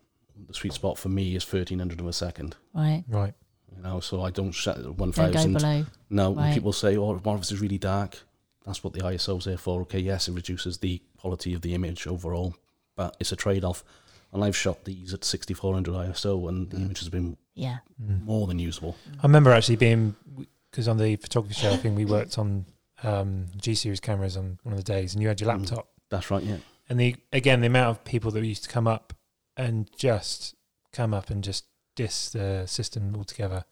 the 0.48 0.54
sweet 0.54 0.72
spot 0.72 0.98
for 0.98 1.08
me 1.08 1.34
is 1.34 1.44
thirteen 1.44 1.78
hundred 1.78 2.00
of 2.00 2.06
a 2.06 2.12
second. 2.12 2.56
Right. 2.74 3.04
Right. 3.08 3.34
You 3.74 3.82
know, 3.82 4.00
so 4.00 4.22
I 4.22 4.30
don't 4.30 4.54
set 4.54 4.76
it 4.76 4.80
at 4.80 4.96
Don't 4.96 4.98
go 4.98 5.10
thousand. 5.12 5.54
below. 5.54 5.86
No, 6.10 6.30
when 6.30 6.44
Right. 6.44 6.54
people 6.54 6.72
say, 6.72 6.96
oh, 6.96 7.14
one 7.16 7.34
of 7.36 7.40
us 7.40 7.50
is 7.52 7.60
really 7.60 7.78
dark?" 7.78 8.18
That's 8.66 8.84
what 8.84 8.92
the 8.92 9.00
ISO's 9.00 9.44
there 9.46 9.56
for. 9.56 9.80
Okay, 9.82 9.98
yes, 9.98 10.28
it 10.28 10.32
reduces 10.32 10.78
the 10.78 11.00
quality 11.16 11.52
of 11.54 11.62
the 11.62 11.74
image 11.74 12.06
overall, 12.06 12.54
but 12.94 13.16
it's 13.18 13.32
a 13.32 13.36
trade-off. 13.36 13.82
And 14.32 14.44
I've 14.44 14.56
shot 14.56 14.84
these 14.84 15.12
at 15.12 15.24
6400 15.24 15.94
ISO, 15.94 16.48
and 16.48 16.70
the 16.70 16.76
Mm. 16.76 16.82
image 16.84 17.00
has 17.00 17.08
been 17.08 17.36
Yeah. 17.54 17.78
Mm. 18.00 18.22
more 18.24 18.46
than 18.46 18.58
usable. 18.60 18.96
I 19.18 19.22
remember 19.24 19.50
actually 19.50 19.76
being 19.76 20.14
because 20.70 20.86
on 20.88 20.96
the 20.98 21.16
photography 21.16 21.54
show 21.54 21.76
thing 21.76 21.94
we 21.94 22.04
worked 22.04 22.38
on 22.38 22.66
um, 23.02 23.46
G 23.56 23.74
series 23.74 23.98
cameras 23.98 24.36
on 24.36 24.58
one 24.62 24.74
of 24.74 24.78
the 24.78 24.84
days, 24.84 25.12
and 25.12 25.20
you 25.22 25.26
had 25.28 25.40
your 25.40 25.50
Mm. 25.50 25.58
laptop, 25.62 25.88
That's 26.08 26.30
right. 26.30 26.42
Yeah. 26.44 26.58
and 26.88 27.00
the 27.00 27.16
again 27.32 27.60
the 27.62 27.66
amount 27.66 27.90
of 27.90 28.04
people 28.04 28.30
that 28.30 28.44
used 28.44 28.62
to 28.62 28.68
come 28.68 28.86
up 28.86 29.12
and 29.56 29.90
just 29.96 30.54
come 30.92 31.14
up 31.14 31.30
and 31.30 31.42
just 31.44 31.64
diss 31.96 32.30
the 32.30 32.66
system 32.66 33.14
altogether, 33.16 33.64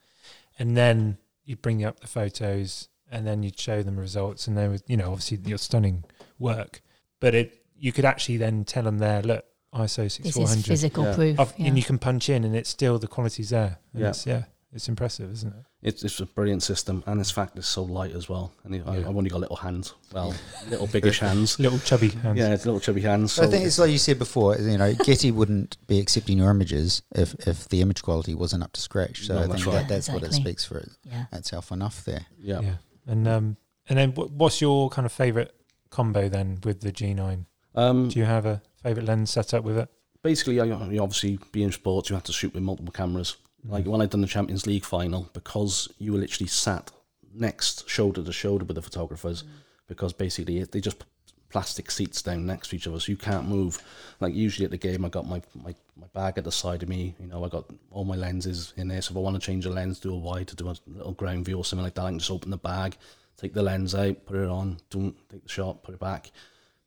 and 0.58 0.76
then 0.76 1.18
you'd 1.44 1.62
bring 1.62 1.84
up 1.84 2.00
the 2.00 2.06
photos, 2.06 2.88
and 3.10 3.26
then 3.26 3.42
you'd 3.42 3.58
show 3.58 3.82
them 3.82 3.98
results, 3.98 4.46
and 4.46 4.56
they 4.56 4.68
were 4.68 4.78
you 4.86 4.96
know 4.96 5.10
obviously 5.12 5.38
your 5.44 5.58
stunning 5.58 6.04
work, 6.38 6.82
but 7.20 7.34
it 7.34 7.64
you 7.76 7.92
could 7.92 8.04
actually 8.04 8.36
then 8.36 8.64
tell 8.64 8.82
them 8.82 8.98
there 8.98 9.22
look 9.22 9.44
ISO 9.74 10.10
six 10.10 10.18
This 10.18 10.36
is 10.36 10.66
physical 10.66 11.04
Yeah. 11.04 11.14
proof. 11.14 11.38
Of, 11.40 11.54
yeah. 11.56 11.68
And 11.68 11.76
you 11.78 11.84
can 11.84 11.98
punch 11.98 12.28
in, 12.28 12.44
and 12.44 12.54
it's 12.56 12.68
still 12.68 12.98
the 12.98 13.06
quality's 13.06 13.50
there. 13.50 13.78
And 13.92 14.02
Yeah. 14.02 14.08
it's, 14.08 14.26
yeah, 14.26 14.44
it's 14.72 14.88
impressive, 14.88 15.30
isn't 15.32 15.52
it? 15.52 15.64
It's, 15.82 16.04
it's 16.04 16.20
a 16.20 16.26
brilliant 16.26 16.62
system, 16.62 17.02
and 17.06 17.18
this 17.20 17.30
fact 17.30 17.56
it's 17.58 17.66
so 17.66 17.82
light 17.82 18.12
as 18.12 18.28
well. 18.28 18.52
And 18.64 18.74
I, 18.74 18.78
Yeah. 18.78 19.08
I've 19.08 19.16
only 19.16 19.30
got 19.30 19.40
little 19.40 19.56
hands, 19.56 19.94
well, 20.12 20.34
little 20.68 20.86
biggish 20.86 21.18
hands. 21.26 21.58
Little 21.58 21.78
chubby 21.80 22.08
hands. 22.10 22.38
Yeah, 22.38 22.52
it's 22.54 22.64
little 22.66 22.80
chubby 22.80 23.00
hands. 23.00 23.32
So 23.32 23.42
I 23.42 23.46
think 23.46 23.64
it's 23.64 23.78
like 23.78 23.90
you 23.90 23.98
said 23.98 24.18
before. 24.18 24.56
You 24.56 24.78
know, 24.78 24.94
Getty 24.94 25.30
wouldn't 25.32 25.76
be 25.86 25.98
accepting 25.98 26.38
your 26.38 26.50
images 26.50 27.02
if, 27.14 27.34
if 27.46 27.68
the 27.68 27.80
image 27.80 28.02
quality 28.02 28.34
wasn't 28.34 28.62
up 28.62 28.72
to 28.74 28.80
scratch. 28.80 29.26
So 29.26 29.34
No, 29.34 29.40
I 29.42 29.46
that's 29.46 29.62
think 29.64 29.66
right. 29.74 29.80
that, 29.80 29.88
that's 29.88 30.08
what 30.08 30.22
it 30.22 30.32
speaks 30.32 30.64
for 30.64 30.78
it, 30.78 30.88
Yeah. 31.04 31.24
itself 31.32 31.72
enough 31.72 32.04
there. 32.04 32.26
yeah. 32.38 32.60
Yeah. 32.60 32.74
And 33.06 33.26
um, 33.26 33.56
and 33.88 33.98
then 33.98 34.12
what, 34.12 34.30
what's 34.30 34.60
your 34.60 34.88
kind 34.90 35.04
of 35.06 35.10
favorite 35.12 35.52
combo 35.90 36.28
then 36.28 36.58
with 36.62 36.80
the 36.82 36.92
G9? 36.92 37.46
Um, 37.74 38.08
Do 38.08 38.18
you 38.18 38.24
have 38.24 38.46
a 38.46 38.62
favorite 38.82 39.06
lens 39.06 39.30
set 39.30 39.52
up 39.54 39.64
with 39.64 39.78
it? 39.78 39.88
basically, 40.22 40.60
I, 40.60 40.64
you 40.64 41.02
obviously 41.02 41.38
being 41.50 41.72
sports, 41.72 42.10
you 42.10 42.14
have 42.14 42.24
to 42.24 42.32
shoot 42.32 42.52
with 42.52 42.62
multiple 42.62 42.92
cameras. 42.92 43.36
Mm. 43.66 43.70
Like 43.70 43.86
when 43.86 44.00
I'd 44.00 44.10
done 44.10 44.20
the 44.20 44.26
Champions 44.26 44.66
League 44.66 44.84
final, 44.84 45.28
because 45.32 45.88
you 45.98 46.12
were 46.12 46.18
literally 46.18 46.48
sat 46.48 46.90
next 47.34 47.88
shoulder 47.88 48.22
to 48.22 48.32
shoulder 48.32 48.64
with 48.64 48.76
the 48.76 48.82
photographers, 48.82 49.42
mm. 49.42 49.48
because 49.88 50.12
basically 50.12 50.58
it- 50.58 50.72
they 50.72 50.80
just 50.80 50.98
put 50.98 51.08
plastic 51.50 51.90
seats 51.90 52.22
down 52.22 52.46
next 52.46 52.68
to 52.68 52.76
each 52.76 52.86
other, 52.86 53.00
so 53.00 53.10
you 53.10 53.16
can't 53.16 53.48
move. 53.48 53.82
Like 54.20 54.34
usually 54.34 54.64
at 54.64 54.70
the 54.70 54.76
game, 54.76 55.04
I 55.04 55.08
got 55.08 55.26
my, 55.26 55.42
my, 55.54 55.74
my 55.96 56.06
bag 56.14 56.38
at 56.38 56.44
the 56.44 56.52
side 56.52 56.82
of 56.82 56.88
me. 56.88 57.14
You 57.18 57.26
know, 57.26 57.44
I 57.44 57.48
got 57.48 57.64
all 57.90 58.04
my 58.04 58.14
lenses 58.14 58.72
in 58.76 58.86
there. 58.88 59.02
So 59.02 59.12
if 59.12 59.16
I 59.16 59.20
want 59.20 59.34
to 59.34 59.44
change 59.44 59.66
a 59.66 59.70
lens, 59.70 59.98
do 59.98 60.14
a 60.14 60.16
wide 60.16 60.46
to 60.48 60.56
do 60.56 60.68
a 60.68 60.76
little 60.86 61.12
ground 61.12 61.44
view 61.44 61.58
or 61.58 61.64
something 61.64 61.82
like 61.84 61.94
that, 61.94 62.02
I 62.04 62.10
can 62.10 62.20
just 62.20 62.30
open 62.30 62.50
the 62.50 62.56
bag, 62.56 62.96
take 63.36 63.52
the 63.52 63.62
lens 63.62 63.94
out, 63.96 64.24
put 64.26 64.36
it 64.36 64.48
on, 64.48 64.78
don't 64.90 65.16
take 65.28 65.42
the 65.42 65.48
shot, 65.48 65.82
put 65.82 65.94
it 65.94 66.00
back. 66.00 66.30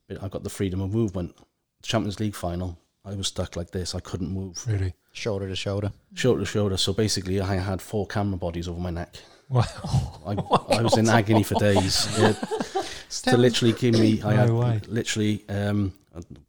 But 0.08 0.22
I 0.22 0.28
got 0.28 0.42
the 0.42 0.50
freedom 0.50 0.80
of 0.80 0.94
movement. 0.94 1.36
Champions 1.82 2.18
League 2.18 2.34
final, 2.34 2.78
I 3.04 3.14
was 3.14 3.28
stuck 3.28 3.56
like 3.56 3.70
this. 3.70 3.94
I 3.94 4.00
couldn't 4.00 4.30
move 4.30 4.64
Really? 4.66 4.94
Shoulder 5.12 5.48
to 5.48 5.56
shoulder. 5.56 5.92
shoulder 6.14 6.40
to 6.40 6.46
shoulder. 6.46 6.76
So 6.76 6.92
basically, 6.92 7.40
I 7.40 7.56
had 7.56 7.80
four 7.82 8.06
camera 8.06 8.38
bodies 8.38 8.66
over 8.68 8.80
my 8.80 8.90
neck. 8.90 9.16
Wow. 9.48 9.64
I, 10.26 10.32
I 10.78 10.82
was 10.82 10.96
in 10.96 11.08
agony 11.08 11.42
for 11.42 11.54
days. 11.54 12.08
It, 13.16 13.30
to 13.30 13.36
literally 13.36 13.72
give 13.74 13.94
me, 13.94 14.20
I 14.22 14.30
No 14.34 14.36
had 14.36 14.50
way. 14.50 14.80
literally 14.88 15.44
um, 15.48 15.92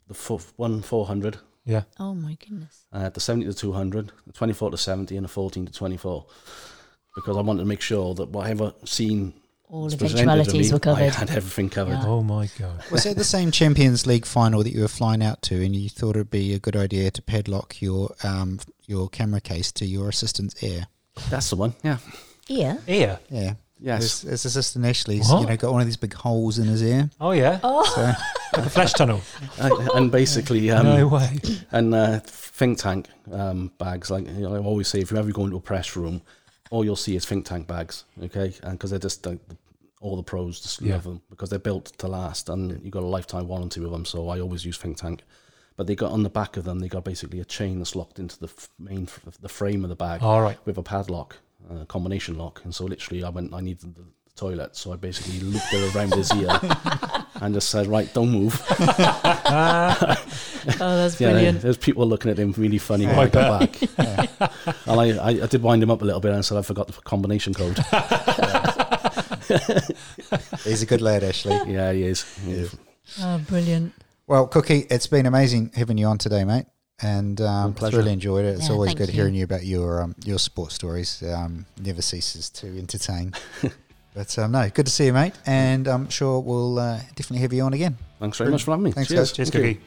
the 0.08 0.14
four, 0.16 0.40
one 0.56 0.82
400, 0.82 1.38
Yeah. 1.66 1.84
Oh 2.00 2.16
my 2.16 2.34
goodness. 2.40 2.86
I 2.92 3.02
had 3.02 3.14
the 3.14 3.20
70 3.20 3.46
to 3.46 3.54
200, 3.54 4.12
the 4.26 4.34
24 4.34 4.72
to 4.72 4.78
70, 4.78 5.16
and 5.16 5.26
the 5.26 5.30
14 5.30 5.68
to 5.68 5.72
24. 5.74 6.26
Because 7.16 7.38
I 7.38 7.42
wanted 7.42 7.60
to 7.60 7.66
make 7.68 7.82
sure 7.82 8.16
that 8.16 8.30
whatever 8.30 8.74
scene 8.84 9.34
All 9.70 9.84
was 9.84 9.96
presented 9.96 10.18
to 10.26 10.32
eventualities 10.32 10.72
me, 10.72 10.74
were 10.74 10.78
I 10.78 10.80
covered. 10.80 11.16
had 11.16 11.30
everything 11.32 11.70
covered. 11.70 11.92
Yeah. 11.94 12.06
Oh 12.06 12.22
my 12.22 12.48
god. 12.60 12.84
Was 12.92 13.06
it 13.06 13.18
the 13.18 13.24
same 13.24 13.52
Champions 13.52 14.06
League 14.06 14.26
final 14.26 14.64
that 14.64 14.72
you 14.72 14.82
were 14.82 14.88
flying 14.88 15.24
out 15.24 15.42
to, 15.44 15.64
and 15.64 15.76
you 15.76 15.90
thought 15.90 16.16
it'd 16.16 16.30
be 16.30 16.54
a 16.54 16.60
good 16.60 16.76
idea 16.76 17.10
to 17.12 17.22
padlock 17.22 17.82
your 17.82 18.14
um, 18.24 18.60
your 18.86 19.10
camera 19.10 19.42
case 19.42 19.72
to 19.74 19.86
your 19.86 20.10
assistant's 20.10 20.62
ear? 20.64 20.88
That's 21.30 21.50
the 21.50 21.56
one, 21.56 21.74
yeah. 21.84 21.98
Yeah. 22.48 22.78
Ear. 22.88 23.20
Yeah. 23.30 23.54
Yes. 23.80 24.22
His, 24.22 24.32
his 24.32 24.46
assistant 24.46 24.86
Ashley's, 24.86 25.30
What? 25.30 25.42
you 25.42 25.48
know, 25.48 25.58
got 25.58 25.72
one 25.74 25.82
of 25.82 25.88
these 25.88 25.98
big 25.98 26.14
holes 26.14 26.60
in 26.60 26.66
his 26.66 26.82
ear. 26.82 27.10
Oh 27.20 27.32
yeah. 27.32 27.60
Oh. 27.64 27.84
So 27.96 28.02
Like 28.58 28.68
a 28.68 28.70
flash 28.70 28.94
tunnel. 28.94 29.22
I- 29.60 29.90
and 29.96 30.12
basically, 30.12 30.70
um, 30.72 30.86
no 30.86 31.08
way. 31.08 31.40
and 31.72 31.94
uh, 31.94 32.20
think 32.20 32.78
tank 32.78 33.08
um, 33.32 33.72
bags. 33.80 34.10
Like 34.12 34.28
you 34.28 34.34
know, 34.42 34.56
I 34.56 34.60
always 34.60 34.88
say, 34.88 35.00
if 35.00 35.12
you 35.12 35.18
ever 35.18 35.32
go 35.32 35.44
into 35.46 35.58
a 35.58 35.62
press 35.62 35.96
room, 35.96 36.22
all 36.72 36.84
you'll 36.86 36.96
see 36.96 37.16
is 37.16 37.26
think 37.26 37.46
tank 37.46 37.68
bags. 37.68 38.06
Okay, 38.22 38.54
and 38.64 38.74
because 38.74 38.90
they're 38.90 39.00
just 39.00 39.26
like 39.26 39.40
all 40.02 40.16
the 40.16 40.24
pros 40.24 40.60
just 40.60 40.82
Yeah. 40.82 40.94
love 40.96 41.04
them 41.04 41.22
because 41.30 41.50
they're 41.50 41.58
built 41.60 41.86
to 41.98 42.08
last, 42.08 42.50
and 42.50 42.80
you've 42.84 42.92
got 42.92 43.04
a 43.04 43.08
lifetime 43.08 43.48
warranty 43.48 43.80
with 43.80 43.92
them. 43.92 44.06
So 44.06 44.30
I 44.30 44.40
always 44.40 44.66
use 44.66 44.78
think 44.78 44.98
tank. 44.98 45.24
But 45.78 45.88
they 45.88 45.96
got 45.96 46.12
on 46.12 46.24
the 46.24 46.30
back 46.30 46.56
of 46.58 46.64
them, 46.64 46.80
they 46.80 46.88
got 46.88 47.04
basically 47.04 47.40
a 47.42 47.46
chain 47.46 47.80
that's 47.80 47.96
locked 47.96 48.18
into 48.20 48.40
the 48.40 48.50
main 48.80 49.10
the 49.42 49.50
frame 49.50 49.84
of 49.84 49.90
the 49.90 49.96
bag 49.96 50.24
All 50.24 50.42
right. 50.42 50.58
with 50.66 50.78
a 50.78 50.84
padlock, 50.84 51.38
a 51.70 51.86
combination 51.86 52.38
lock. 52.38 52.62
And 52.64 52.74
so 52.74 52.86
literally, 52.86 53.24
I 53.26 53.30
went, 53.30 53.54
I 53.54 53.60
needed 53.60 53.94
the 53.96 54.04
toilet, 54.38 54.76
so 54.78 54.94
I 54.94 54.96
basically 54.96 55.40
looped 55.42 55.66
it 55.74 55.94
around 55.96 56.14
his 56.14 56.32
ear 56.34 56.48
and 57.42 57.54
just 57.54 57.70
said, 57.70 57.88
right, 57.88 58.14
don't 58.14 58.32
move. 58.32 58.54
Oh, 60.82 60.98
that's 60.98 61.20
Yeah, 61.22 61.32
brilliant. 61.32 61.62
there's 61.62 61.78
people 61.78 62.08
looking 62.08 62.32
at 62.32 62.40
him 62.40 62.54
really 62.58 62.78
funny 62.78 63.06
when 63.06 63.16
I 63.20 63.24
I 63.24 63.28
got 63.28 63.60
back. 63.60 63.82
and 64.88 65.00
I, 65.00 65.10
I, 65.18 65.30
I 65.44 65.48
did 65.48 65.62
wind 65.62 65.84
him 65.84 65.92
up 65.92 66.02
a 66.02 66.06
little 66.06 66.22
bit 66.22 66.32
and 66.34 66.44
said 66.44 66.58
I 66.58 66.62
forgot 66.62 66.88
the 66.88 66.94
combination 66.94 67.54
code. 67.54 67.78
he's 70.64 70.82
a 70.82 70.86
good 70.86 71.02
lad, 71.02 71.24
Ashley. 71.24 71.60
yeah, 71.68 71.92
he 71.92 72.04
is. 72.04 72.26
Yeah. 72.46 72.66
Oh, 73.22 73.38
brilliant. 73.48 73.94
Well, 74.28 74.48
Cookie, 74.48 74.86
it's 74.90 75.08
been 75.08 75.26
amazing 75.26 75.72
having 75.76 75.98
you 75.98 76.08
on 76.08 76.18
today, 76.18 76.44
mate. 76.44 76.66
And 77.02 77.40
um, 77.42 77.72
My 77.72 77.78
pleasure. 77.78 77.98
really 77.98 78.14
enjoyed 78.14 78.46
it. 78.46 78.56
It's 78.56 78.68
Yeah, 78.70 78.74
always 78.74 78.94
good 78.96 79.10
you. 79.10 79.14
hearing 79.14 79.36
you 79.36 79.44
about 79.44 79.66
your 79.66 80.02
um, 80.02 80.16
your 80.24 80.40
sports 80.40 80.76
stories. 80.76 81.22
Um, 81.22 81.66
never 81.82 82.02
ceases 82.02 82.50
to 82.52 82.68
entertain. 82.78 83.34
but 84.16 84.40
um, 84.40 84.54
no, 84.54 84.70
good 84.70 84.86
to 84.86 84.92
see 84.92 85.08
you, 85.08 85.14
mate. 85.14 85.34
And 85.46 85.90
I'm 85.90 86.10
sure 86.10 86.40
we'll 86.40 86.80
uh, 86.80 87.00
definitely 87.16 87.40
have 87.40 87.52
you 87.52 87.64
on 87.64 87.74
again. 87.74 87.98
Thanks 88.20 88.38
very 88.38 88.50
much 88.50 88.64
for 88.64 88.72
having 88.72 88.86
me. 88.86 88.92
Thanks, 88.94 89.10
Cheers. 89.10 89.32
guys. 89.32 89.34
Cheers, 89.34 89.50
Thank 89.52 89.66
you. 89.66 89.74
Cookie. 89.76 89.86